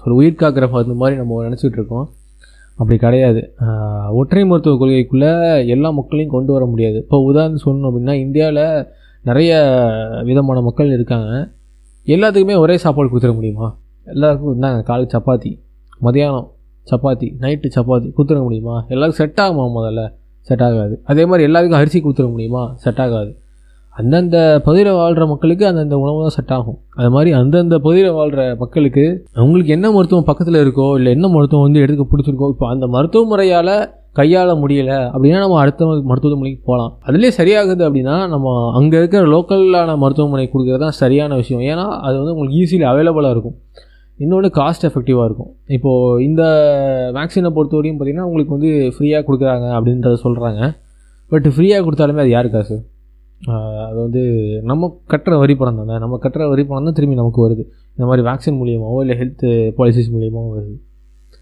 சொல்ல 0.00 0.18
உயிர் 0.20 0.40
காக்கிற 0.42 0.66
மருந்து 0.74 0.96
மாதிரி 1.02 1.16
நம்ம 1.20 1.40
நினச்சிட்டு 1.46 1.78
இருக்கோம். 1.80 2.06
அப்படி 2.78 2.96
கிடையாது. 3.04 3.40
ஒற்றை 4.20 4.42
மருத்துவ 4.50 4.76
கொள்கைக்குள்ளே 4.82 5.32
எல்லா 5.74 5.88
மக்களையும் 5.98 6.34
கொண்டு 6.36 6.50
வர 6.56 6.64
முடியாது. 6.72 6.98
இப்போ 7.04 7.18
உதாரணம் 7.30 7.64
சொல்லணும் 7.64 7.88
அப்படின்னா 7.90 8.14
இந்தியாவில் 8.24 8.64
நிறைய 9.28 9.52
விதமான 10.28 10.60
மக்கள் 10.68 10.94
இருக்காங்க. 10.96 11.28
எல்லாத்துக்குமே 12.14 12.54
ஒரே 12.64 12.76
சாப்பாடு 12.84 13.10
கொடுத்துட 13.10 13.34
முடியுமா? 13.38 13.68
எல்லாருக்கும் 14.12 14.50
இருந்தாங்க 14.52 14.80
காலை 14.88 15.04
சப்பாத்தி 15.14 15.52
மதியானம் 16.06 16.48
சப்பாத்தி 16.90 17.26
நைட்டு 17.42 17.68
சப்பாத்தி 17.76 18.08
கொடுத்துட 18.16 18.40
முடியுமா? 18.46 18.76
எல்லாருக்கும் 18.92 19.20
செட் 19.22 19.40
ஆகுமா 19.44 19.66
முதல்ல? 19.76 20.02
செட் 20.48 20.64
ஆகாது. 20.68 20.94
அதே 21.10 21.24
மாதிரி 21.30 21.46
எல்லாருக்கும் 21.48 21.80
அரிசி 21.80 21.98
கொடுத்துட 22.06 22.28
முடியுமா? 22.34 22.62
செட் 22.84 23.02
ஆகாது. 23.04 23.30
அந்தந்த 23.96 24.36
பகுதியில் 24.66 24.98
வாழ்கிற 24.98 25.24
மக்களுக்கு 25.32 25.64
அந்தந்த 25.70 25.96
உணவு 26.02 26.20
தான் 26.24 26.34
செட் 26.36 26.52
ஆகும். 26.56 26.76
அது 26.98 27.08
மாதிரி 27.14 27.30
அந்தந்த 27.38 27.76
பகுதியில் 27.86 28.14
வாழ்கிற 28.18 28.42
மக்களுக்கு 28.62 29.04
அவங்களுக்கு 29.38 29.72
என்ன 29.76 29.86
மருத்துவம் 29.96 30.28
பக்கத்தில் 30.28 30.60
இருக்கோ 30.62 30.86
இல்லை 30.98 31.10
என்ன 31.16 31.28
மருத்துவம் 31.34 31.66
வந்து 31.66 31.82
எடுக்க 31.86 32.04
பிடிச்சிருக்கோ 32.12 32.48
இப்போ 32.54 32.66
அந்த 32.74 32.86
மருத்துவ 32.94 33.24
முறையால் 33.32 33.74
கையாள 34.18 34.50
முடியல 34.62 34.92
அப்படின்னா 35.12 35.38
நம்ம 35.42 35.58
அடுத்த 35.62 35.84
மருத்துவமனைக்கு 36.10 36.60
போகலாம் 36.70 36.92
அதுலேயே 37.08 37.32
சரியாகுது 37.38 37.82
அப்படின்னா 37.88 38.16
நம்ம 38.32 38.48
அங்கே 38.78 38.96
இருக்கிற 39.00 39.22
லோக்கலான 39.34 39.96
மருத்துவமனை 40.02 40.46
கொடுக்குறது 40.46 40.82
தான் 40.84 40.98
சரியான 41.02 41.36
விஷயம். 41.42 41.62
ஏன்னா 41.70 41.86
அது 42.06 42.14
வந்து 42.20 42.34
உங்களுக்கு 42.34 42.58
ஈஸிலி 42.62 42.86
அவைலபிளாக 42.92 43.34
இருக்கும். 43.36 43.56
இன்னொன்று 44.18 44.48
காஸ்ட் 44.58 44.86
எஃபெக்டிவாக 44.88 45.28
இருக்கும். 45.28 45.50
இப்போது 45.76 46.22
இந்த 46.28 46.42
வேக்சினை 47.18 47.52
பொறுத்தவரையும் 47.58 47.98
பார்த்திங்கன்னா 47.98 48.28
உங்களுக்கு 48.30 48.56
வந்து 48.56 48.72
ஃப்ரீயாக 48.96 49.24
கொடுக்குறாங்க 49.28 49.68
அப்படின்றத 49.78 50.20
சொல்கிறாங்க 50.26 50.62
பட் 51.32 51.48
ஃப்ரீயாக 51.54 51.84
கொடுத்தாலுமே 51.86 52.22
அது 52.24 52.34
யாரு 52.36 52.48
காசு 52.56 52.76
அது 53.88 53.98
வந்து 54.04 54.22
நம்ம 54.70 54.88
கட்டுற 55.12 55.34
வரி 55.42 55.54
பணம் 55.60 55.78
தானே. 55.80 55.96
நம்ம 56.04 56.18
கட்டுற 56.24 56.42
வரி 56.52 56.62
பணம் 56.68 56.88
தான் 56.88 56.96
திரும்பி 56.98 57.16
நமக்கு 57.20 57.40
வருது. 57.44 57.64
இந்த 57.96 58.04
மாதிரி 58.08 58.22
வேக்சின் 58.28 58.58
மூலியமாகவோ 58.60 59.00
இல்லை 59.04 59.16
ஹெல்த் 59.20 59.46
பாலிசிஸ் 59.78 60.10
மூலியமாகவோ 60.14 60.50
வருது. 60.56 60.76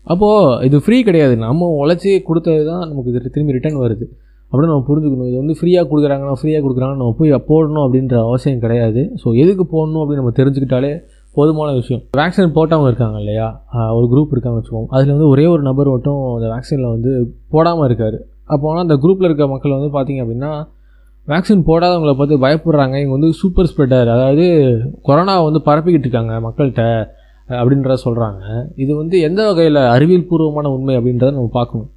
அப்போது 0.06 0.66
இது 0.68 0.76
ஃப்ரீ 0.84 0.98
கிடையாது. 1.08 1.34
நம்ம 1.46 1.68
உழைச்சி 1.82 2.12
கொடுத்தது 2.28 2.62
தான் 2.70 2.84
நமக்கு 2.90 3.10
இது 3.12 3.32
திரும்பி 3.34 3.56
ரிட்டர்ன் 3.56 3.80
வருது. 3.84 4.06
அப்படின்னு 4.50 4.72
நம்ம 4.72 4.86
புரிஞ்சுக்கணும். 4.88 5.28
இது 5.30 5.36
வந்து 5.42 5.56
ஃப்ரீயாக 5.58 5.86
கொடுக்குறாங்கன்னா 5.90 6.36
ஃப்ரீயாக 6.40 6.62
கொடுக்குறாங்கன்னு 6.64 7.02
நம்ம 7.02 7.14
போய் 7.20 7.32
போடணும் 7.50 7.84
அப்படின்ற 7.86 8.16
அவசியம் 8.28 8.62
கிடையாது. 8.64 9.02
ஸோ 9.22 9.28
எதுக்கு 9.42 9.64
போடணும் 9.74 10.02
அப்படின்னு 10.02 10.22
நம்ம 10.22 10.34
தெரிஞ்சுக்கிட்டாலே 10.40 10.92
போதுமான 11.36 11.74
விஷயம். 11.80 12.02
வேக்சின் 12.20 12.56
போட்டவங்க 12.56 12.88
இருக்காங்க 12.90 13.18
இல்லையா? 13.22 13.46
ஒரு 13.96 14.06
குரூப் 14.12 14.32
இருக்காங்கன்னு 14.34 14.62
வச்சுக்கோங்க. 14.62 14.90
அதில் 14.96 15.14
வந்து 15.14 15.28
ஒரே 15.34 15.44
ஒரு 15.54 15.62
நபர் 15.68 15.92
மட்டும் 15.94 16.20
அந்த 16.36 16.46
வேக்சினில் 16.54 16.92
வந்து 16.94 17.12
போடாமல் 17.54 17.86
இருக்கார். 17.88 18.18
அப்போ 18.52 18.64
ஆனால் 18.70 18.84
அந்த 18.86 18.96
குரூப்பில் 19.02 19.28
இருக்க 19.28 19.46
மக்கள் 19.54 19.76
வந்து 19.78 19.90
பார்த்திங்க 19.96 20.22
அப்படின்னா 20.24 20.52
வேக்சின் 21.30 21.64
போடாதவங்களை 21.68 22.12
பார்த்து 22.18 22.36
பயப்படுறாங்க. 22.44 22.94
இவங்க 23.02 23.14
வந்து 23.16 23.30
சூப்பர் 23.40 23.68
ஸ்ப்ரெட்டர் 23.70 24.08
அதாவது 24.14 24.44
கொரோனாவை 25.08 25.42
வந்து 25.48 25.60
பரப்பிக்கிட்டு 25.68 26.06
இருக்காங்க 26.08 26.34
மக்கள்கிட்ட 26.46 26.84
அப்படின்றத 27.60 27.96
சொல்கிறாங்க 28.06 28.42
இது 28.82 28.92
வந்து 29.00 29.16
எந்த 29.28 29.40
வகையில் 29.48 29.80
அறிவியல் 29.94 30.28
பூர்வமான 30.30 30.70
உண்மை 30.76 30.94
அப்படின்றத 30.98 31.30
நம்ம 31.36 31.52
பார்க்கணும். 31.58 31.88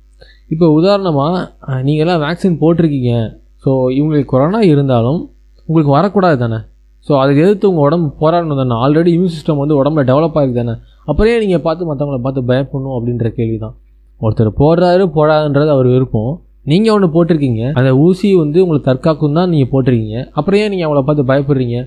இப்போ 0.54 0.66
உதாரணமாக 0.80 1.34
நீங்கள்லாம் 1.88 2.24
வேக்சின் 2.26 2.60
போட்டிருக்கீங்க. 2.62 3.12
ஸோ 3.64 3.72
இவங்களுக்கு 3.98 4.30
கொரோனா 4.34 4.62
இருந்தாலும் 4.74 5.20
உங்களுக்கு 5.70 5.92
வரக்கூடாது 5.98 6.38
தானே? 6.44 6.60
ஸோ 7.08 7.12
அதை 7.22 7.32
எதிர்த்து 7.44 7.70
உங்கள் 7.72 7.86
உடம்பு 7.88 8.08
போராடணும் 8.22 8.60
தானே? 8.62 8.76
ஆல்ரெடி 8.84 9.12
இம்யூன் 9.16 9.34
சிஸ்டம் 9.36 9.62
வந்து 9.62 9.76
உடம்புல 9.82 10.04
டெவலப் 10.10 10.38
ஆகிருக்கு 10.40 10.62
தானே? 10.62 10.76
அப்புறே 11.12 11.36
நீங்கள் 11.44 11.64
பார்த்து 11.68 11.88
மற்றவங்கள 11.90 12.20
பார்த்து 12.26 12.42
பயப்படணும் 12.50 12.96
அப்படின்ற 12.98 13.30
கேள்வி 13.38 13.58
தான் 13.64 13.76
ஒருத்தர் 14.22 14.52
போடுறாரு 14.62 15.06
போடாதுன்றது 15.18 15.72
அவர் 15.76 15.90
விருப்பம். 15.94 16.34
நீங்கள் 16.72 16.94
ஒன்று 16.96 17.08
போட்டிருக்கீங்க 17.16 17.64
அந்த 17.80 17.90
ஊசி 18.06 18.30
வந்து 18.44 18.60
உங்களுக்கு 18.64 18.90
தற்காக்கும் 18.90 19.38
தான் 19.38 19.50
நீங்கள் 19.54 19.72
போட்டிருக்கீங்க. 19.74 20.20
அப்புறம் 20.40 20.60
ஏன் 20.64 20.72
நீங்கள் 20.74 20.88
அவங்கள 20.88 21.02
பார்த்து 21.08 21.30
பயப்படுறீங்க? 21.32 21.78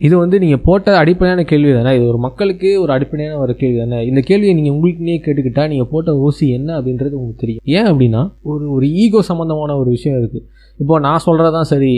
இது 0.00 0.14
வந்து 0.20 0.36
நீங்கள் 0.42 0.62
போட்ட 0.66 0.92
அடிப்படையான 1.00 1.40
கேள்வி 1.50 1.72
தானே 1.78 1.90
இது 1.96 2.04
ஒரு 2.12 2.18
மக்களுக்கு 2.26 2.68
ஒரு 2.82 2.90
அடிப்படையான 2.94 3.34
ஒரு 3.44 3.54
கேள்வி 3.62 3.78
தானே 3.82 3.98
இந்த 4.10 4.20
கேள்வியை 4.28 4.52
நீங்கள் 4.58 4.74
உங்களுக்குன்னே 4.76 5.16
கேட்டுக்கிட்டா 5.26 5.64
நீங்கள் 5.72 5.90
போட்ட 5.90 6.12
ஊசி 6.26 6.46
என்ன 6.58 6.70
அப்படின்றது 6.78 7.14
உங்களுக்கு 7.18 7.42
தெரியும். 7.44 7.64
ஏன் 7.78 7.88
அப்படின்னா 7.90 8.22
ஒரு 8.52 8.64
ஒரு 8.76 8.86
ஈகோ 9.02 9.20
சம்மந்தமான 9.30 9.76
ஒரு 9.82 9.90
விஷயம் 9.96 10.16
இருக்குது 10.20 10.46
இப்போ 10.78 10.94
நான் 11.06 11.24
சொல்கிறது 11.26 11.54
தான் 11.58 11.70
சரி 11.72 11.92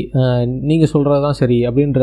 நீங்கள் 0.71 0.93
சொல்கிறது 0.95 1.23
தான் 1.27 1.39
சரி 1.43 1.59
அப்படின்ற 1.69 2.03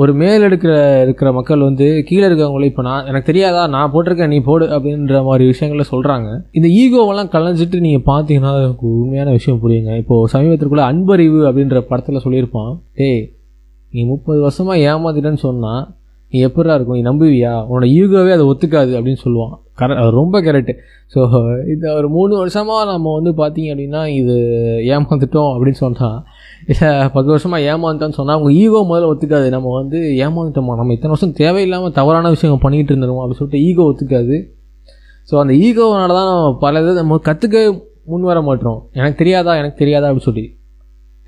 ஒரு 0.00 0.12
மேல் 0.20 0.44
எடுக்கிற 0.46 0.72
இருக்கிற 1.04 1.28
மக்கள் 1.36 1.64
வந்து 1.66 1.86
கீழே 2.08 2.24
இருக்கவங்களே 2.28 2.68
இப்போ 2.70 2.82
நான் 2.88 3.06
எனக்கு 3.10 3.28
தெரியாதா? 3.30 3.62
நான் 3.74 3.90
போட்டிருக்கேன் 3.92 4.32
நீ 4.34 4.38
போடு 4.48 4.66
அப்படின்ற 4.74 5.22
மாதிரி 5.28 5.44
விஷயங்கள 5.52 5.84
சொல்கிறாங்க 5.92 6.28
இந்த 6.58 6.68
ஈகோவெல்லாம் 6.82 7.30
கலைஞ்சிட்டு 7.34 7.78
நீங்கள் 7.86 8.06
பார்த்தீங்கன்னா 8.10 8.52
உண்மையான 8.90 9.32
விஷயம் 9.38 9.60
புரியுங்க. 9.64 9.92
இப்போது 10.02 10.30
சமீபத்திற்குள்ளே 10.34 10.84
அன்பறிவு 10.90 11.40
அப்படின்ற 11.48 11.80
படத்தில் 11.90 12.24
சொல்லியிருப்பான். 12.26 12.72
ஏய் 13.08 13.22
நீ 13.92 14.02
முப்பது 14.12 14.40
வருஷமாக 14.46 14.84
ஏமாத்திட்டேன்னு 14.90 15.44
சொன்னால் 15.48 15.82
நீ 16.32 16.38
எப்படா 16.46 16.74
இருக்கும்? 16.76 16.98
நீ 16.98 17.04
நம்புவியா? 17.10 17.52
உன்னோட 17.68 17.86
ஈகோவே 17.98 18.32
அதை 18.36 18.46
ஒத்துக்காது 18.52 18.92
அப்படின்னு 18.98 19.22
சொல்லுவான். 19.26 19.54
கர 19.80 19.96
ரொம்ப 20.20 20.36
கரெக்டு 20.46 20.72
ஸோ 21.12 21.20
இந்த 21.72 21.86
ஒரு 21.98 22.08
மூணு 22.16 22.32
வருஷமாக 22.36 22.84
நம்ம 22.92 23.12
வந்து 23.18 23.30
பார்த்தீங்க 23.40 23.68
அப்படின்னா 23.74 24.00
இது 24.20 24.36
ஏமாந்துட்டோம் 24.94 25.50
அப்படின்னு 25.54 25.80
சொன்னால் 25.84 26.18
இல்லை 26.72 26.90
பத்து 27.14 27.30
வருஷமாக 27.32 27.66
ஏமாந்துட்டோம்னு 27.72 28.18
சொன்னால் 28.18 28.36
அவங்க 28.36 28.50
ஈகோ 28.62 28.80
முதல்ல 28.90 29.10
ஒத்துக்காது. 29.12 29.46
நம்ம 29.56 29.72
வந்து 29.80 29.98
ஏமாந்துட்டோமா? 30.24 30.74
நம்ம 30.80 30.94
இத்தனை 30.96 31.12
வருஷம் 31.14 31.34
தேவையில்லாமல் 31.40 31.94
தவறான 31.98 32.30
விஷயம் 32.36 32.62
பண்ணிகிட்டு 32.64 32.92
இருந்துருவோம் 32.92 33.22
அப்படின்னு 33.22 33.40
சொல்லிட்டு 33.42 33.64
ஈகோ 33.68 33.84
ஒத்துக்காது. 33.90 34.36
ஸோ 35.28 35.36
அந்த 35.42 35.54
ஈகோனால 35.66 36.14
தான் 36.18 36.28
நம்ம 36.32 36.52
பல 36.64 36.80
இதை 36.84 36.94
நம்ம 37.02 37.18
கற்றுக்க 37.28 37.56
முன் 38.12 38.28
வர 38.30 38.38
மாட்டோம். 38.48 38.78
எனக்கு 38.98 39.16
தெரியாதா? 39.22 39.54
எனக்கு 39.60 39.80
தெரியாதா 39.82 40.08
அப்படின்னு 40.08 40.28
சொல்லி. 40.30 40.44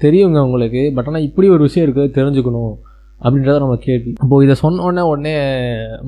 தெரியுங்க 0.01 0.39
உங்களுக்கு 0.49 0.83
பட் 0.97 1.09
ஆனால் 1.11 1.25
இப்படி 1.29 1.47
ஒரு 1.55 1.63
விஷயம் 1.67 1.87
இருக்குது 1.87 2.15
தெரிஞ்சுக்கணும் 2.19 2.75
அப்படின்றத 3.21 3.57
நம்ம 3.65 3.75
கேள்வி. 3.87 4.11
இப்போது 4.25 4.45
இதை 4.47 4.55
சொன்ன 4.63 4.83
உடனே 4.87 5.03
உடனே 5.13 5.35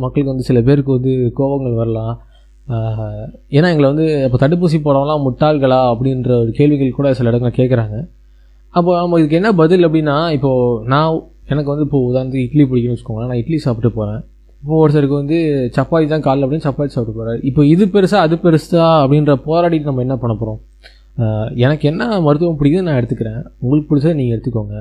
மக்களுக்கு 0.05 0.33
வந்து 0.33 0.47
சில 0.49 0.61
பேருக்கு 0.69 0.97
வந்து 0.99 1.12
கோபங்கள் 1.38 1.81
வரலாம். 1.83 2.14
ஏன்னா 3.57 3.69
எங்களை 3.73 3.88
வந்து 3.93 4.07
இப்போ 4.26 4.38
தடுப்பூசி 4.45 4.79
போடவங்களாம் 4.87 5.25
முட்டாள்களா 5.26 5.81
அப்படின்ற 5.93 6.31
ஒரு 6.43 6.52
கேள்விகள் 6.59 6.99
கூட 6.99 7.09
சில 7.19 7.31
இடங்கள் 7.33 7.59
கேட்குறாங்க 7.59 7.97
அப்போ 8.75 8.91
நம்ம 9.00 9.19
இதுக்கு 9.21 9.38
என்ன 9.41 9.50
பதில் 9.61 9.87
அப்படின்னா 9.87 10.17
இப்போது 10.37 10.76
நான் 10.93 11.17
எனக்கு 11.52 11.71
வந்து 11.73 11.87
இப்போது 11.87 12.07
உதாரணத்துக்கு 12.11 12.47
இட்லி 12.49 12.64
பிடிக்கும்னு 12.69 12.95
வச்சுக்கோங்களேன். 12.95 13.31
நான் 13.33 13.41
இட்லி 13.43 13.59
சாப்பிட்டு 13.67 13.91
போகிறேன் 13.97 14.21
இப்போ 14.62 14.75
ஒருத்தருக்கு 14.83 15.17
வந்து 15.21 15.37
சப்பாத்தி 15.76 16.07
தான் 16.12 16.25
காலைல 16.26 16.45
அப்படின்னு 16.47 16.67
சப்பாத்தி 16.69 16.95
சாப்பிட்டு 16.95 17.17
போகிறாரு 17.19 17.38
இப்போ 17.49 17.62
இது 17.73 17.85
பெருசா 17.95 18.19
அது 18.26 18.35
பெருசா 18.45 18.85
அப்படின்ற 19.05 19.33
போராடிட்டு 19.47 19.91
நம்ம 19.91 20.02
என்ன 20.07 20.17
பண்ண 20.23 20.35
போகிறோம் 20.41 20.61
எனக்கு 21.64 21.85
என்ன 21.93 22.02
மருத்துவம் 22.26 22.59
பிடிக்குதுன்னு 22.61 22.91
நான் 22.91 23.00
எடுத்துக்கிறேன். 23.00 23.41
உங்களுக்கு 23.62 23.88
பிடிச்சதை 23.91 24.14
நீங்கள் 24.21 24.37
எடுத்துக்கோங்க. 24.37 24.76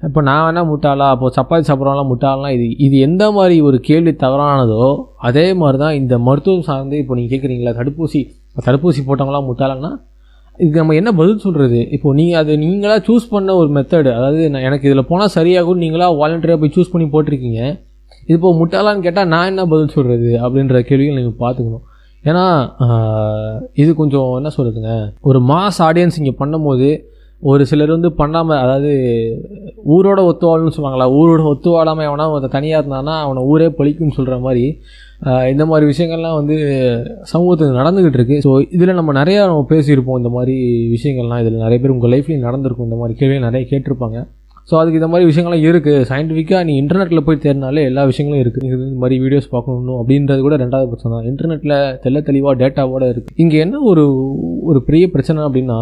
இப்போ 0.00 0.20
நான் 0.28 0.42
வேணால் 0.44 0.68
முட்டாளா 0.70 1.06
அப்போ 1.14 1.26
சப்பாத்தி 1.36 1.66
சாப்பிட்றவங்களாம் 1.68 2.10
முட்டாளலாம் 2.12 2.54
இது 2.56 2.66
இது 2.86 2.96
எந்த 3.08 3.24
மாதிரி 3.36 3.56
ஒரு 3.68 3.78
கேள்வி 3.88 4.12
தவறானதோ 4.22 4.84
அதே 5.28 5.46
மாதிரி 5.60 5.78
தான் 5.84 5.98
இந்த 6.00 6.14
மருத்துவம் 6.28 6.66
சார்ந்து 6.68 6.96
இப்போ 7.02 7.16
நீங்கள் 7.18 7.32
கேட்குறீங்களா 7.34 7.74
தடுப்பூசி 7.80 8.20
தடுப்பூசி 8.66 9.02
போட்டவங்களாம் 9.08 9.48
முட்டாளன்னா 9.50 9.90
இதுக்கு 10.62 10.80
நம்ம 10.80 10.96
என்ன 10.98 11.10
பதில் 11.20 11.40
சொல்கிறது 11.44 11.78
இப்போ 11.96 12.08
நீங்கள் 12.18 12.40
அது 12.42 12.52
நீங்களாக 12.64 13.00
சூஸ் 13.06 13.24
பண்ண 13.30 13.54
ஒரு 13.60 13.70
மெத்தடு 13.76 14.10
அதாவது 14.18 14.42
நான் 14.54 14.66
எனக்கு 14.68 14.86
இதில் 14.88 15.08
போனால் 15.08 15.32
சரியாகும் 15.36 15.80
நீங்களா 15.84 16.08
வாலண்டியராக 16.20 16.58
போய் 16.62 16.74
சூஸ் 16.76 16.92
பண்ணி 16.92 17.06
போட்டிருக்கீங்க. 17.14 17.60
இது 18.26 18.36
இப்போ 18.38 18.50
முட்டாளான்னு 18.60 19.04
கேட்டால் 19.06 19.30
நான் 19.32 19.48
என்ன 19.52 19.62
பதில் 19.72 19.94
சொல்கிறது 19.94 20.30
அப்படின்ற 20.44 20.80
கேள்விகள் 20.90 21.18
நீங்கள் 21.20 21.40
பார்த்துக்கணும். 21.44 21.84
ஏன்னா 22.24 22.44
இது 23.82 23.90
கொஞ்சம் 24.00 24.28
என்ன 24.40 24.50
சொல்கிறதுங்க 24.56 24.92
ஒரு 25.28 25.38
மாஸ் 25.50 25.80
ஆடியன்ஸ் 25.88 26.18
இங்கே 26.20 26.34
பண்ணும்போது 26.42 26.90
ஒரு 27.50 27.62
சிலர் 27.70 27.94
வந்து 27.94 28.10
பண்ணாமல் 28.18 28.60
அதாவது 28.64 28.90
ஊரோட 29.94 30.20
ஒத்து 30.30 30.44
வாழணும்னு 30.48 30.74
சொல்லுவாங்களா 30.74 31.06
ஊரோட 31.20 31.42
ஒத்து 31.52 31.70
வாழாமல் 31.74 32.06
எவனா 32.08 32.26
ஒருத்தன் 32.32 32.56
தனியாக 32.56 32.82
இருந்தானா 32.82 33.14
அவனை 33.24 33.40
ஊரே 33.52 33.68
பழிக்கும்னு 33.78 34.16
சொல்கிற 34.18 34.36
மாதிரி 34.46 34.64
இந்த 35.52 35.64
மாதிரி 35.70 35.84
விஷயங்கள்லாம் 35.90 36.38
வந்து 36.38 36.56
சமூகத்தில் 37.32 37.80
நடந்துக்கிட்டு 37.80 38.18
இருக்கு. 38.18 38.36
ஸோ 38.44 38.50
இதில் 38.76 38.98
நம்ம 38.98 39.12
நிறையா 39.18 39.42
நம்ம 39.50 39.66
பேசியிருப்போம் 39.72 40.20
இந்த 40.20 40.30
மாதிரி 40.36 40.54
விஷயங்கள்லாம். 40.94 41.42
இதில் 41.42 41.64
நிறைய 41.64 41.78
பேர் 41.82 41.94
உங்கள் 41.96 42.12
லைஃப்லேயும் 42.14 42.46
நடந்திருக்கும். 42.48 42.88
இந்த 42.88 42.98
மாதிரி 43.00 43.14
கேள்வியை 43.20 43.42
நிறைய 43.48 43.64
கேட்டிருப்பாங்க. 43.72 44.20
ஸோ 44.68 44.74
அதுக்கு 44.80 44.98
இந்த 45.00 45.08
மாதிரி 45.12 45.26
விஷயங்கள்லாம் 45.28 45.64
இருக்குது 45.70 46.04
சயின்டிஃபிக்காக 46.10 46.60
நீ 46.68 46.74
இன்டர்நெட்டில் 46.82 47.24
போய் 47.26 47.40
தேடினாலே 47.44 47.82
எல்லா 47.90 48.02
விஷயங்களும் 48.10 48.42
இருக்குது 48.42 48.66
இது 48.68 48.78
இந்த 48.88 49.00
மாதிரி 49.02 49.16
வீடியோஸ் 49.24 49.48
பார்க்கணும் 49.54 49.98
அப்படின்றது 50.00 50.40
கூட 50.46 50.56
ரெண்டாவது 50.62 50.88
பிரச்சனை 50.90 51.10
தான். 51.14 51.26
இன்டர்நெட்டில் 51.30 51.74
தெல்ல 52.04 52.20
தெளிவாக 52.28 52.54
டேட்டாவோட 52.62 53.04
இருக்குது 53.12 53.36
இங்கே 53.44 53.58
என்ன 53.64 53.80
ஒரு 53.90 54.04
ஒரு 54.70 54.80
பெரிய 54.88 55.04
பிரச்சனை 55.14 55.40
அப்படின்னா 55.48 55.78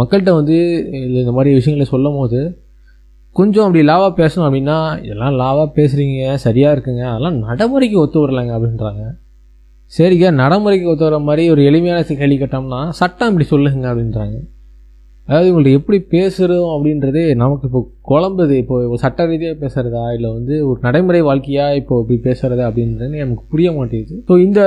மக்கள்கிட்ட 0.00 0.32
வந்து 0.40 0.56
இது 1.04 1.16
இந்த 1.24 1.34
மாதிரி 1.38 1.50
விஷயங்களை 1.58 1.86
சொல்லும் 1.94 2.18
போது 2.20 2.40
கொஞ்சம் 3.36 3.66
அப்படி 3.66 3.82
லாவாக 3.90 4.12
பேசணும் 4.20 4.46
அப்படின்னா 4.46 4.76
இதெல்லாம் 5.06 5.36
லாவாக 5.40 5.68
பேசுகிறீங்க 5.76 6.22
சரியாக 6.44 6.74
இருக்குங்க. 6.76 7.02
அதெல்லாம் 7.10 7.36
நடைமுறைக்கு 7.48 7.98
ஒத்து 8.04 8.22
வரலைங்க 8.22 8.54
அப்படின்றாங்க. 8.56 9.02
சரிங்க 9.92 10.26
நடைமுறைக்கு 10.40 10.88
ஒத்து 10.92 11.06
வர 11.08 11.18
மாதிரி 11.28 11.44
ஒரு 11.52 11.62
எளிமையான 11.68 12.00
கேள்வி 12.22 12.38
கேட்டோம்னா 12.40 12.80
சட்டம் 13.00 13.30
இப்படி 13.32 13.46
சொல்லுங்க 13.52 13.86
அப்படின்றாங்க. 13.92 14.36
அதாவது 15.30 15.48
இவங்கள்ட்ட 15.48 15.72
எப்படி 15.78 15.98
பேசுகிறோம் 16.14 16.70
அப்படின்றதே 16.74 17.24
நமக்கு 17.42 17.66
இப்போ 17.68 17.80
குழம்புது. 18.10 18.54
இப்போ 18.62 18.96
சட்ட 19.02 19.26
ரீதியாக 19.30 19.56
பேசுகிறதா 19.60 20.04
இல்லை 20.16 20.28
வந்து 20.36 20.54
ஒரு 20.68 20.78
நடைமுறை 20.86 21.20
வாழ்க்கையாக 21.28 21.76
இப்போ 21.80 21.94
இப்படி 22.02 22.16
பேசுகிறதா 22.28 22.64
அப்படின்றது 22.70 23.20
நமக்கு 23.24 23.44
புரிய 23.52 23.68
மாட்டேங்குது. 23.76 24.16
ஸோ 24.28 24.36
இந்த 24.46 24.60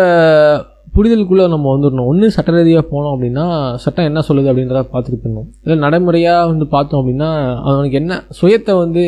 புரிதலுக்குள்ளே 0.95 1.45
நம்ம 1.53 1.67
வந்துடணும். 1.75 2.07
ஒன்று 2.11 2.27
சட்ட 2.35 2.51
ரீதியாக 2.57 2.85
போனோம் 2.93 3.13
அப்படின்னா 3.15 3.45
சட்டம் 3.83 4.07
என்ன 4.09 4.21
சொல்லுது 4.27 4.49
அப்படின்றத 4.51 4.83
பார்த்துட்டு 4.93 5.19
போயிடணும். 5.21 5.47
இல்லை 5.65 5.77
நடைமுறையாக 5.85 6.49
வந்து 6.51 6.65
பார்த்தோம் 6.75 7.01
அப்படின்னா 7.01 7.29
அவனுக்கு 7.69 7.97
என்ன 8.01 8.19
சுயத்தை 8.39 8.75
வந்து 8.83 9.03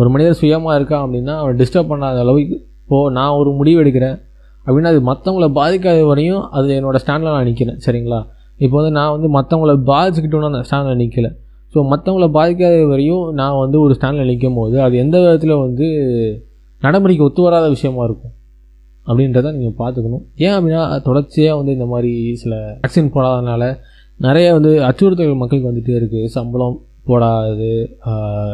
ஒரு 0.00 0.08
மனிதர் 0.14 0.40
சுயமாக 0.42 0.78
இருக்கான் 0.78 1.04
அப்படின்னா 1.06 1.34
அவனை 1.40 1.56
டிஸ்டர்ப் 1.62 1.90
பண்ணாத 1.92 2.22
அளவுக்கு 2.24 2.56
இப்போது 2.84 3.12
நான் 3.18 3.36
ஒரு 3.40 3.50
முடிவு 3.60 3.82
எடுக்கிறேன் 3.84 4.16
அப்படின்னா 4.66 4.92
அது 4.94 5.02
மற்றவங்கள 5.10 5.48
பாதிக்காத 5.60 6.00
வரையும் 6.12 6.44
அது 6.58 6.68
என்னோடய 6.78 7.02
ஸ்டாண்டில் 7.04 7.34
நான் 7.36 7.48
நிற்கிறேன் 7.50 7.80
சரிங்களா? 7.84 8.20
இப்போ 8.58 8.74
வந்து 8.78 8.92
நான் 8.98 9.14
வந்து 9.16 9.28
மற்றவங்கள 9.36 9.74
பாதிச்சுக்கிட்டோன்னு 9.90 10.50
அந்த 10.50 10.62
ஸ்டாண்டில் 10.68 11.00
நிற்கல 11.02 11.30
ஸோ 11.74 11.80
மற்றவங்கள 11.92 12.26
பாதிக்காத 12.38 12.74
வரையும் 12.92 13.24
நான் 13.40 13.60
வந்து 13.62 13.76
ஒரு 13.84 13.92
ஸ்டாண்டில் 13.98 14.30
நிற்கும் 14.30 14.58
போது 14.60 14.76
அது 14.82 14.94
எந்த 15.04 15.16
விதத்தில் 15.22 15.54
வந்து 15.64 15.86
நடைமுறைக்கு 16.82 17.26
ஒத்து 17.26 17.42
வராத 17.46 17.66
விஷயமா 17.74 18.02
இருக்கும் 18.08 18.34
அப்படின்றத 19.06 19.50
நீங்கள் 19.56 19.78
பார்த்துக்கணும். 19.80 20.22
ஏன் 20.44 20.54
அப்படின்னா 20.56 20.82
தொடர்ச்சியாக 21.06 21.56
வந்து 21.58 21.72
இந்த 21.72 21.86
மாதிரி 21.92 22.12
சில 22.42 22.54
வேக்சின் 22.82 23.10
போடாதனால 23.14 23.62
நிறைய 24.20 24.46
வந்து 24.56 24.70
அச்சுறுத்தல் 24.88 25.40
மக்களுக்கு 25.42 25.70
வந்துகிட்டே 25.70 25.96
இருக்குது 26.00 26.30
சம்பளம் 26.36 26.76
போடாது 27.08 27.70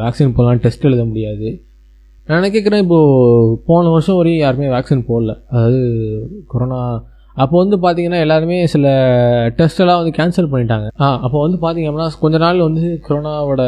வேக்சின் 0.05 0.35
போடலாம் 0.37 0.63
டெஸ்ட் 0.65 0.87
எழுத 0.89 1.05
முடியாது. 1.11 1.49
நான் 2.29 2.41
நினைக்கிறேன் 2.41 2.83
இப்போது 2.85 3.55
போன 3.69 3.91
வருஷம் 3.95 4.19
வரையும் 4.21 4.43
யாருமே 4.45 4.67
வேக்சின் 4.77 5.09
போடல. 5.11 5.33
அதாவது 5.51 5.81
கொரோனா 6.53 6.81
அப்போ 7.37 7.55
வந்து 7.63 7.77
பார்த்தீங்கன்னா 7.83 8.21
எல்லாருமே 8.25 8.57
சில 8.73 8.87
டெஸ்ட்டெல்லாம் 9.59 10.01
வந்து 10.01 10.15
கேன்சல் 10.19 10.49
பண்ணிட்டாங்க. 10.53 10.87
ஆ 11.03 11.09
அப்போ 11.25 11.39
வந்து 11.45 11.59
பார்த்தீங்க 11.65 11.89
அப்படின்னா 11.91 12.09
கொஞ்ச 12.23 12.39
நாள் 12.45 12.65
வந்து 12.69 12.85
கொரோனாவோட 13.07 13.63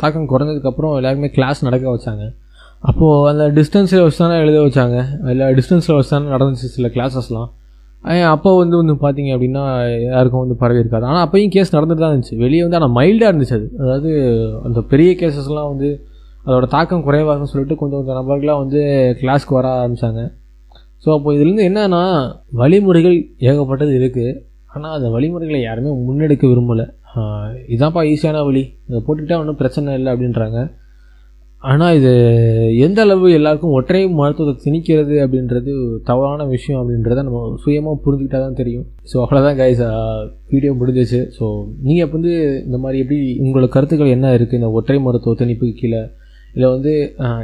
தாக்கம் 0.00 0.30
குறைஞ்சதுக்கப்புறம் 0.32 0.94
எல்லாருமே 1.00 1.30
கிளாஸ் 1.36 1.60
நடக்க 1.68 1.84
வச்சாங்க. 1.94 2.24
அப்போது 2.82 3.28
அந்த 3.32 3.44
டிஸ்டன்ஸில் 3.58 4.02
வச்சு 4.04 4.20
தானே 4.22 4.38
எழுத 4.44 4.58
வச்சாங்க. 4.66 4.96
இல்லை 5.32 5.46
டிஸ்டன்ஸில் 5.58 5.96
வச்சு 5.98 6.12
தானே 6.14 6.32
நடந்துச்சு 6.36 6.70
சில 6.76 6.88
கிளாஸஸ்லாம் 6.96 7.50
அப்போ 8.32 8.50
வந்து 8.62 8.76
வந்து 8.80 8.94
பார்த்தீங்க 9.02 9.30
அப்படின்னா 9.34 9.62
யாருக்கும் 10.06 10.42
வந்து 10.44 10.56
பரவி 10.62 10.80
இருக்காது. 10.82 11.04
ஆனால் 11.10 11.22
அப்போயும் 11.26 11.52
கேஸ் 11.54 11.74
நடந்துட்டு 11.76 12.02
தான் 12.04 12.12
இருந்துச்சு. 12.12 12.36
வெளியே 12.42 12.62
வந்து 12.64 12.78
ஆனால் 12.78 12.92
மைல்டாக 12.98 13.30
இருந்துச்சு 13.30 13.54
அது. 13.58 13.68
அதாவது 13.82 14.10
அந்த 14.66 14.80
பெரிய 14.90 15.10
கேசஸ்லாம் 15.20 15.70
வந்து 15.72 15.88
அதோட 16.46 16.66
தாக்கம் 16.74 17.04
குறைவாக 17.06 17.30
இருக்குன்னு 17.30 17.52
சொல்லிட்டு 17.52 17.76
கொஞ்சம் 17.82 18.00
கொஞ்சம் 18.00 18.18
நபர்களாக 18.20 18.58
வந்து 18.64 18.80
கிளாஸ்க்கு 19.20 19.56
வர 19.58 19.68
ஆரம்பித்தாங்க 19.82 20.22
ஸோ 21.04 21.10
அப்போ 21.16 21.30
இதுலேருந்து 21.36 21.68
என்னன்னா 21.70 22.02
வழிமுறைகள் 22.62 23.16
ஏகப்பட்டது 23.48 23.92
இருக்குது 24.00 24.32
ஆனால் 24.76 24.94
அந்த 24.98 25.08
வழிமுறைகளை 25.16 25.58
யாருமே 25.64 25.90
முன்னெடுக்க 26.06 26.44
விரும்பலை. 26.52 26.86
இதான்ப்பா 27.74 28.02
ஈஸியான 28.12 28.38
வழி. 28.46 28.62
இதை 28.88 29.00
போட்டுக்கிட்டா 29.06 29.36
ஒன்றும் 29.42 29.58
பிரச்சனை 29.60 29.92
இல்லை 29.98 30.10
அப்படின்றாங்க. 30.14 30.60
ஆனால் 31.62 31.94
இது 31.98 32.10
எந்த 32.86 32.98
அளவு 33.06 33.26
எல்லாருக்கும் 33.36 33.74
ஒற்றை 33.76 34.00
மருத்துவத்தை 34.16 34.54
திணிக்கிறது 34.64 35.14
அப்படின்றது 35.24 35.72
தவறான 36.08 36.46
விஷயம் 36.54 36.80
அப்படின்றத 36.80 37.22
நம்ம 37.28 37.44
சுயமாக 37.62 37.96
புரிஞ்சுக்கிட்டா 38.04 38.40
தான் 38.46 38.58
தெரியும். 38.60 38.84
ஸோ 39.10 39.16
அவ்வளோதான் 39.24 39.60
கைஸ் 39.60 39.82
வீடியோ 40.54 40.72
முடிஞ்சிச்சு 40.80 41.20
ஸோ 41.36 41.44
நீங்கள் 41.86 42.04
இப்போ 42.06 42.18
வந்து 42.18 42.34
இந்த 42.66 42.78
மாதிரி 42.82 42.98
எப்படி 43.04 43.20
உங்களோட 43.44 43.68
கருத்துக்கள் 43.76 44.14
என்ன 44.16 44.34
இருக்குது 44.38 44.60
இந்த 44.60 44.70
ஒற்றை 44.80 44.98
மருத்துவ 45.06 45.36
திணிப்புக்கு 45.42 45.76
கீழே? 45.80 46.02
இல்லை 46.56 46.68
வந்து 46.74 46.92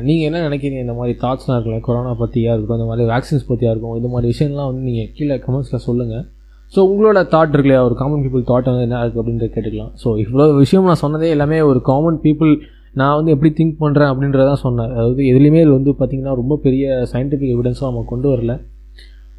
நீங்கள் 0.09 0.26
என்ன 0.29 0.43
நினைக்கிறீங்க? 0.49 0.81
இந்த 0.87 0.95
மாதிரி 0.99 1.14
தாட்ஸ்லாம் 1.23 1.57
இருக்குல்ல 1.57 1.79
கொரோனா 1.87 2.12
பற்றியாக 2.21 2.55
இருக்கட்டும் 2.55 2.81
இந்த 2.81 2.88
மாதிரி 2.90 3.07
வேக்சின்ஸ் 3.12 3.49
பற்றியாக 3.49 3.73
இருக்கும் 3.75 3.97
இந்த 4.00 4.11
மாதிரி 4.12 4.26
விஷயம்லாம் 4.33 4.69
வந்து 4.71 4.85
நீங்கள் 4.88 5.09
கீழே 5.17 5.38
கமெண்ட்ஸில் 5.47 5.85
சொல்லுங்கள் 5.88 6.26
ஸோ 6.75 6.81
உங்களோட 6.90 7.21
தாட் 7.33 7.55
இருக்கு 7.55 7.69
இல்லையா 7.69 7.85
ஒரு 7.87 7.95
காமன் 8.00 8.21
பீப்புள் 8.25 8.43
தாட் 8.50 8.69
வந்து 8.71 8.85
என்ன 8.87 8.99
இருக்குது 9.05 9.21
அப்படின்றத 9.23 9.49
கேட்டுக்கலாம். 9.55 9.93
ஸோ 10.02 10.09
இவ்வளோ 10.25 10.45
விஷயம் 10.62 10.90
நான் 10.90 11.02
சொன்னதே 11.05 11.31
எல்லாமே 11.37 11.59
ஒரு 11.71 11.81
காமன் 11.88 12.21
பீப்புள் 12.25 12.52
நான் 13.00 13.17
வந்து 13.19 13.33
எப்படி 13.35 13.50
திங்க் 13.59 13.81
பண்ணுறேன் 13.83 14.11
அப்படின்றதான் 14.12 14.61
சொன்னேன். 14.67 14.93
அதாவது 14.97 15.23
எதுலேயுமே 15.33 15.61
இது 15.64 15.73
வந்து 15.79 15.93
பார்த்திங்கன்னா 15.99 16.35
ரொம்ப 16.40 16.55
பெரிய 16.67 16.85
சயின்டிஃபிக் 17.12 17.52
எவிடன்ஸும் 17.55 17.88
நம்ம 17.90 18.05
கொண்டு 18.12 18.29
வரல. 18.35 18.55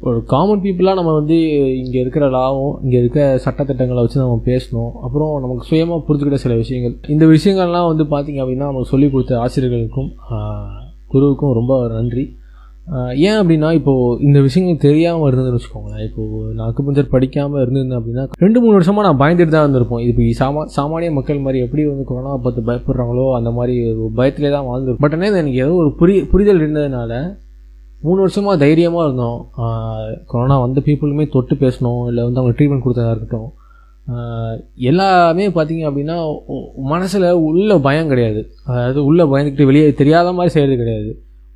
ஒரு 0.08 0.18
காமன் 0.32 0.62
பீப்புளாக 0.62 0.98
நம்ம 0.98 1.10
வந்து 1.18 1.36
இங்கே 1.80 1.98
இருக்கிற 2.02 2.24
லாவும் 2.34 2.72
இங்கே 2.84 2.96
இருக்க 3.00 3.20
சட்டத்திட்டங்களை 3.44 4.00
வச்சு 4.04 4.22
நம்ம 4.22 4.38
பேசணும். 4.48 4.92
அப்புறம் 5.06 5.32
நமக்கு 5.44 5.64
சுயமாக 5.68 6.00
புரிஞ்சுக்கிட்ட 6.06 6.38
சில 6.44 6.54
விஷயங்கள். 6.62 6.94
இந்த 7.14 7.24
விஷயங்கள்லாம் 7.32 7.88
வந்து 7.90 8.04
பார்த்திங்க 8.12 8.40
அப்படின்னா 8.44 8.68
நமக்கு 8.70 8.92
சொல்லிக் 8.92 9.12
கொடுத்த 9.14 9.34
ஆசிரியர்களுக்கும் 9.44 10.08
குருவுக்கும் 11.12 11.54
ரொம்ப 11.58 11.74
நன்றி. 11.96 12.24
ஏன் 13.26 13.38
அப்படின்னா 13.40 13.68
இப்போது 13.78 14.16
இந்த 14.26 14.38
விஷயங்கள் 14.46 14.80
தெரியாமல் 14.86 15.28
இருந்ததுன்னு 15.28 15.58
வச்சுக்கோங்களேன். 15.58 16.02
இப்போது 16.08 16.54
நான் 16.56 16.68
அக்குபஞ்சர் 16.70 17.12
படிக்காமல் 17.14 17.62
இருந்திருந்தேன் 17.62 18.00
அப்படின்னா 18.00 18.24
ரெண்டு 18.44 18.58
மூணு 18.62 18.74
வருஷமாக 18.78 19.06
நான் 19.08 19.20
பயந்துட்டு 19.22 19.54
தான் 19.54 19.66
இருந்திருப்போம். 19.66 20.02
இப்போ 20.08 20.24
சாமா 20.40 20.64
சாமானிய 20.78 21.12
மக்கள் 21.18 21.44
மாதிரி 21.46 21.60
எப்படி 21.66 21.84
வந்து 21.92 22.08
கொரோனா 22.10 22.32
பார்த்து 22.46 22.66
பயப்படுறாங்களோ 22.70 23.26
அந்த 23.38 23.52
மாதிரி 23.58 23.76
ஒரு 23.92 24.10
பயத்திலே 24.20 24.52
தான் 24.56 24.68
வாழ்ந்துருக்கும் 24.70 25.06
பட் 25.06 25.16
ஆனால் 25.18 25.40
எனக்கு 25.44 25.62
ஏதோ 25.66 25.76
ஒரு 25.84 25.92
புரி 26.02 26.16
புரிதல் 26.32 26.62
இருந்ததுனால 26.62 27.22
மூணு 28.04 28.18
வருஷமாக 28.24 28.56
தைரியமாக 28.62 29.06
இருந்தோம். 29.08 29.40
கொரோனா 30.30 30.56
வந்த 30.62 30.80
பீப்புளுமே 30.86 31.24
தொட்டு 31.34 31.54
பேசணும் 31.64 32.04
இல்லை 32.10 32.22
வந்து 32.26 32.40
அவங்க 32.40 32.54
ட்ரீட்மெண்ட் 32.58 32.84
கொடுத்ததாக 32.86 33.14
இருக்கட்டும். 33.14 33.50
எல்லாமே 34.90 35.44
பார்த்தீங்க 35.56 35.84
அப்படின்னா 35.88 36.16
மனசில் 36.92 37.26
உள்ள 37.48 37.76
பயம் 37.86 38.10
கிடையாது. 38.12 38.40
அதாவது 38.70 39.00
உள்ளே 39.10 39.24
பயந்துக்கிட்டு 39.32 39.68
வெளியே 39.70 39.90
தெரியாத 40.00 40.32
மாதிரி 40.38 40.54
செய்கிறது 40.54 40.78
கிடையாது. 40.80 41.12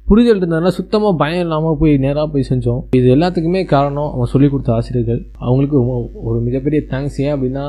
புரிதல் 0.06 0.32
இருந்ததுனால 0.32 0.70
சுத்தமாக 0.76 1.12
பயம் 1.22 1.42
இல்லாமல் 1.44 1.78
போய் 1.80 1.94
நேராக 2.04 2.26
போய் 2.32 2.48
செஞ்சோம். 2.50 2.80
இது 2.98 3.06
எல்லாத்துக்குமே 3.14 3.62
காரணம் 3.74 4.10
அவங்க 4.12 4.28
சொல்லிக் 4.34 4.52
கொடுத்த 4.52 4.72
ஆசிரியர்கள். 4.76 5.20
அவங்களுக்கு 5.44 5.78
ஒரு 6.28 6.38
மிகப்பெரிய 6.46 6.80
தேங்க்ஸ் 6.92 7.18
ஏன் 7.24 7.34
அப்படின்னா 7.36 7.66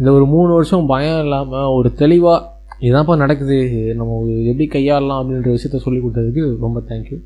இந்த 0.00 0.10
ஒரு 0.16 0.26
மூணு 0.34 0.50
வருஷம் 0.56 0.84
பயம் 0.92 1.20
இல்லாமல் 1.24 1.72
ஒரு 1.76 1.88
தெளிவாக 2.02 2.44
இதான்ப்பா 2.88 3.14
நடக்குது 3.22 3.56
நம்ம 4.00 4.18
எப்படி 4.50 4.66
கையாளலாம் 4.74 5.20
அப்படின்ற 5.20 5.50
விஷயத்த 5.56 5.78
சொல்லி 5.86 6.00
கொடுத்ததுக்கு 6.02 6.44
ரொம்ப 6.66 6.78
தேங்க்யூ 6.90 7.18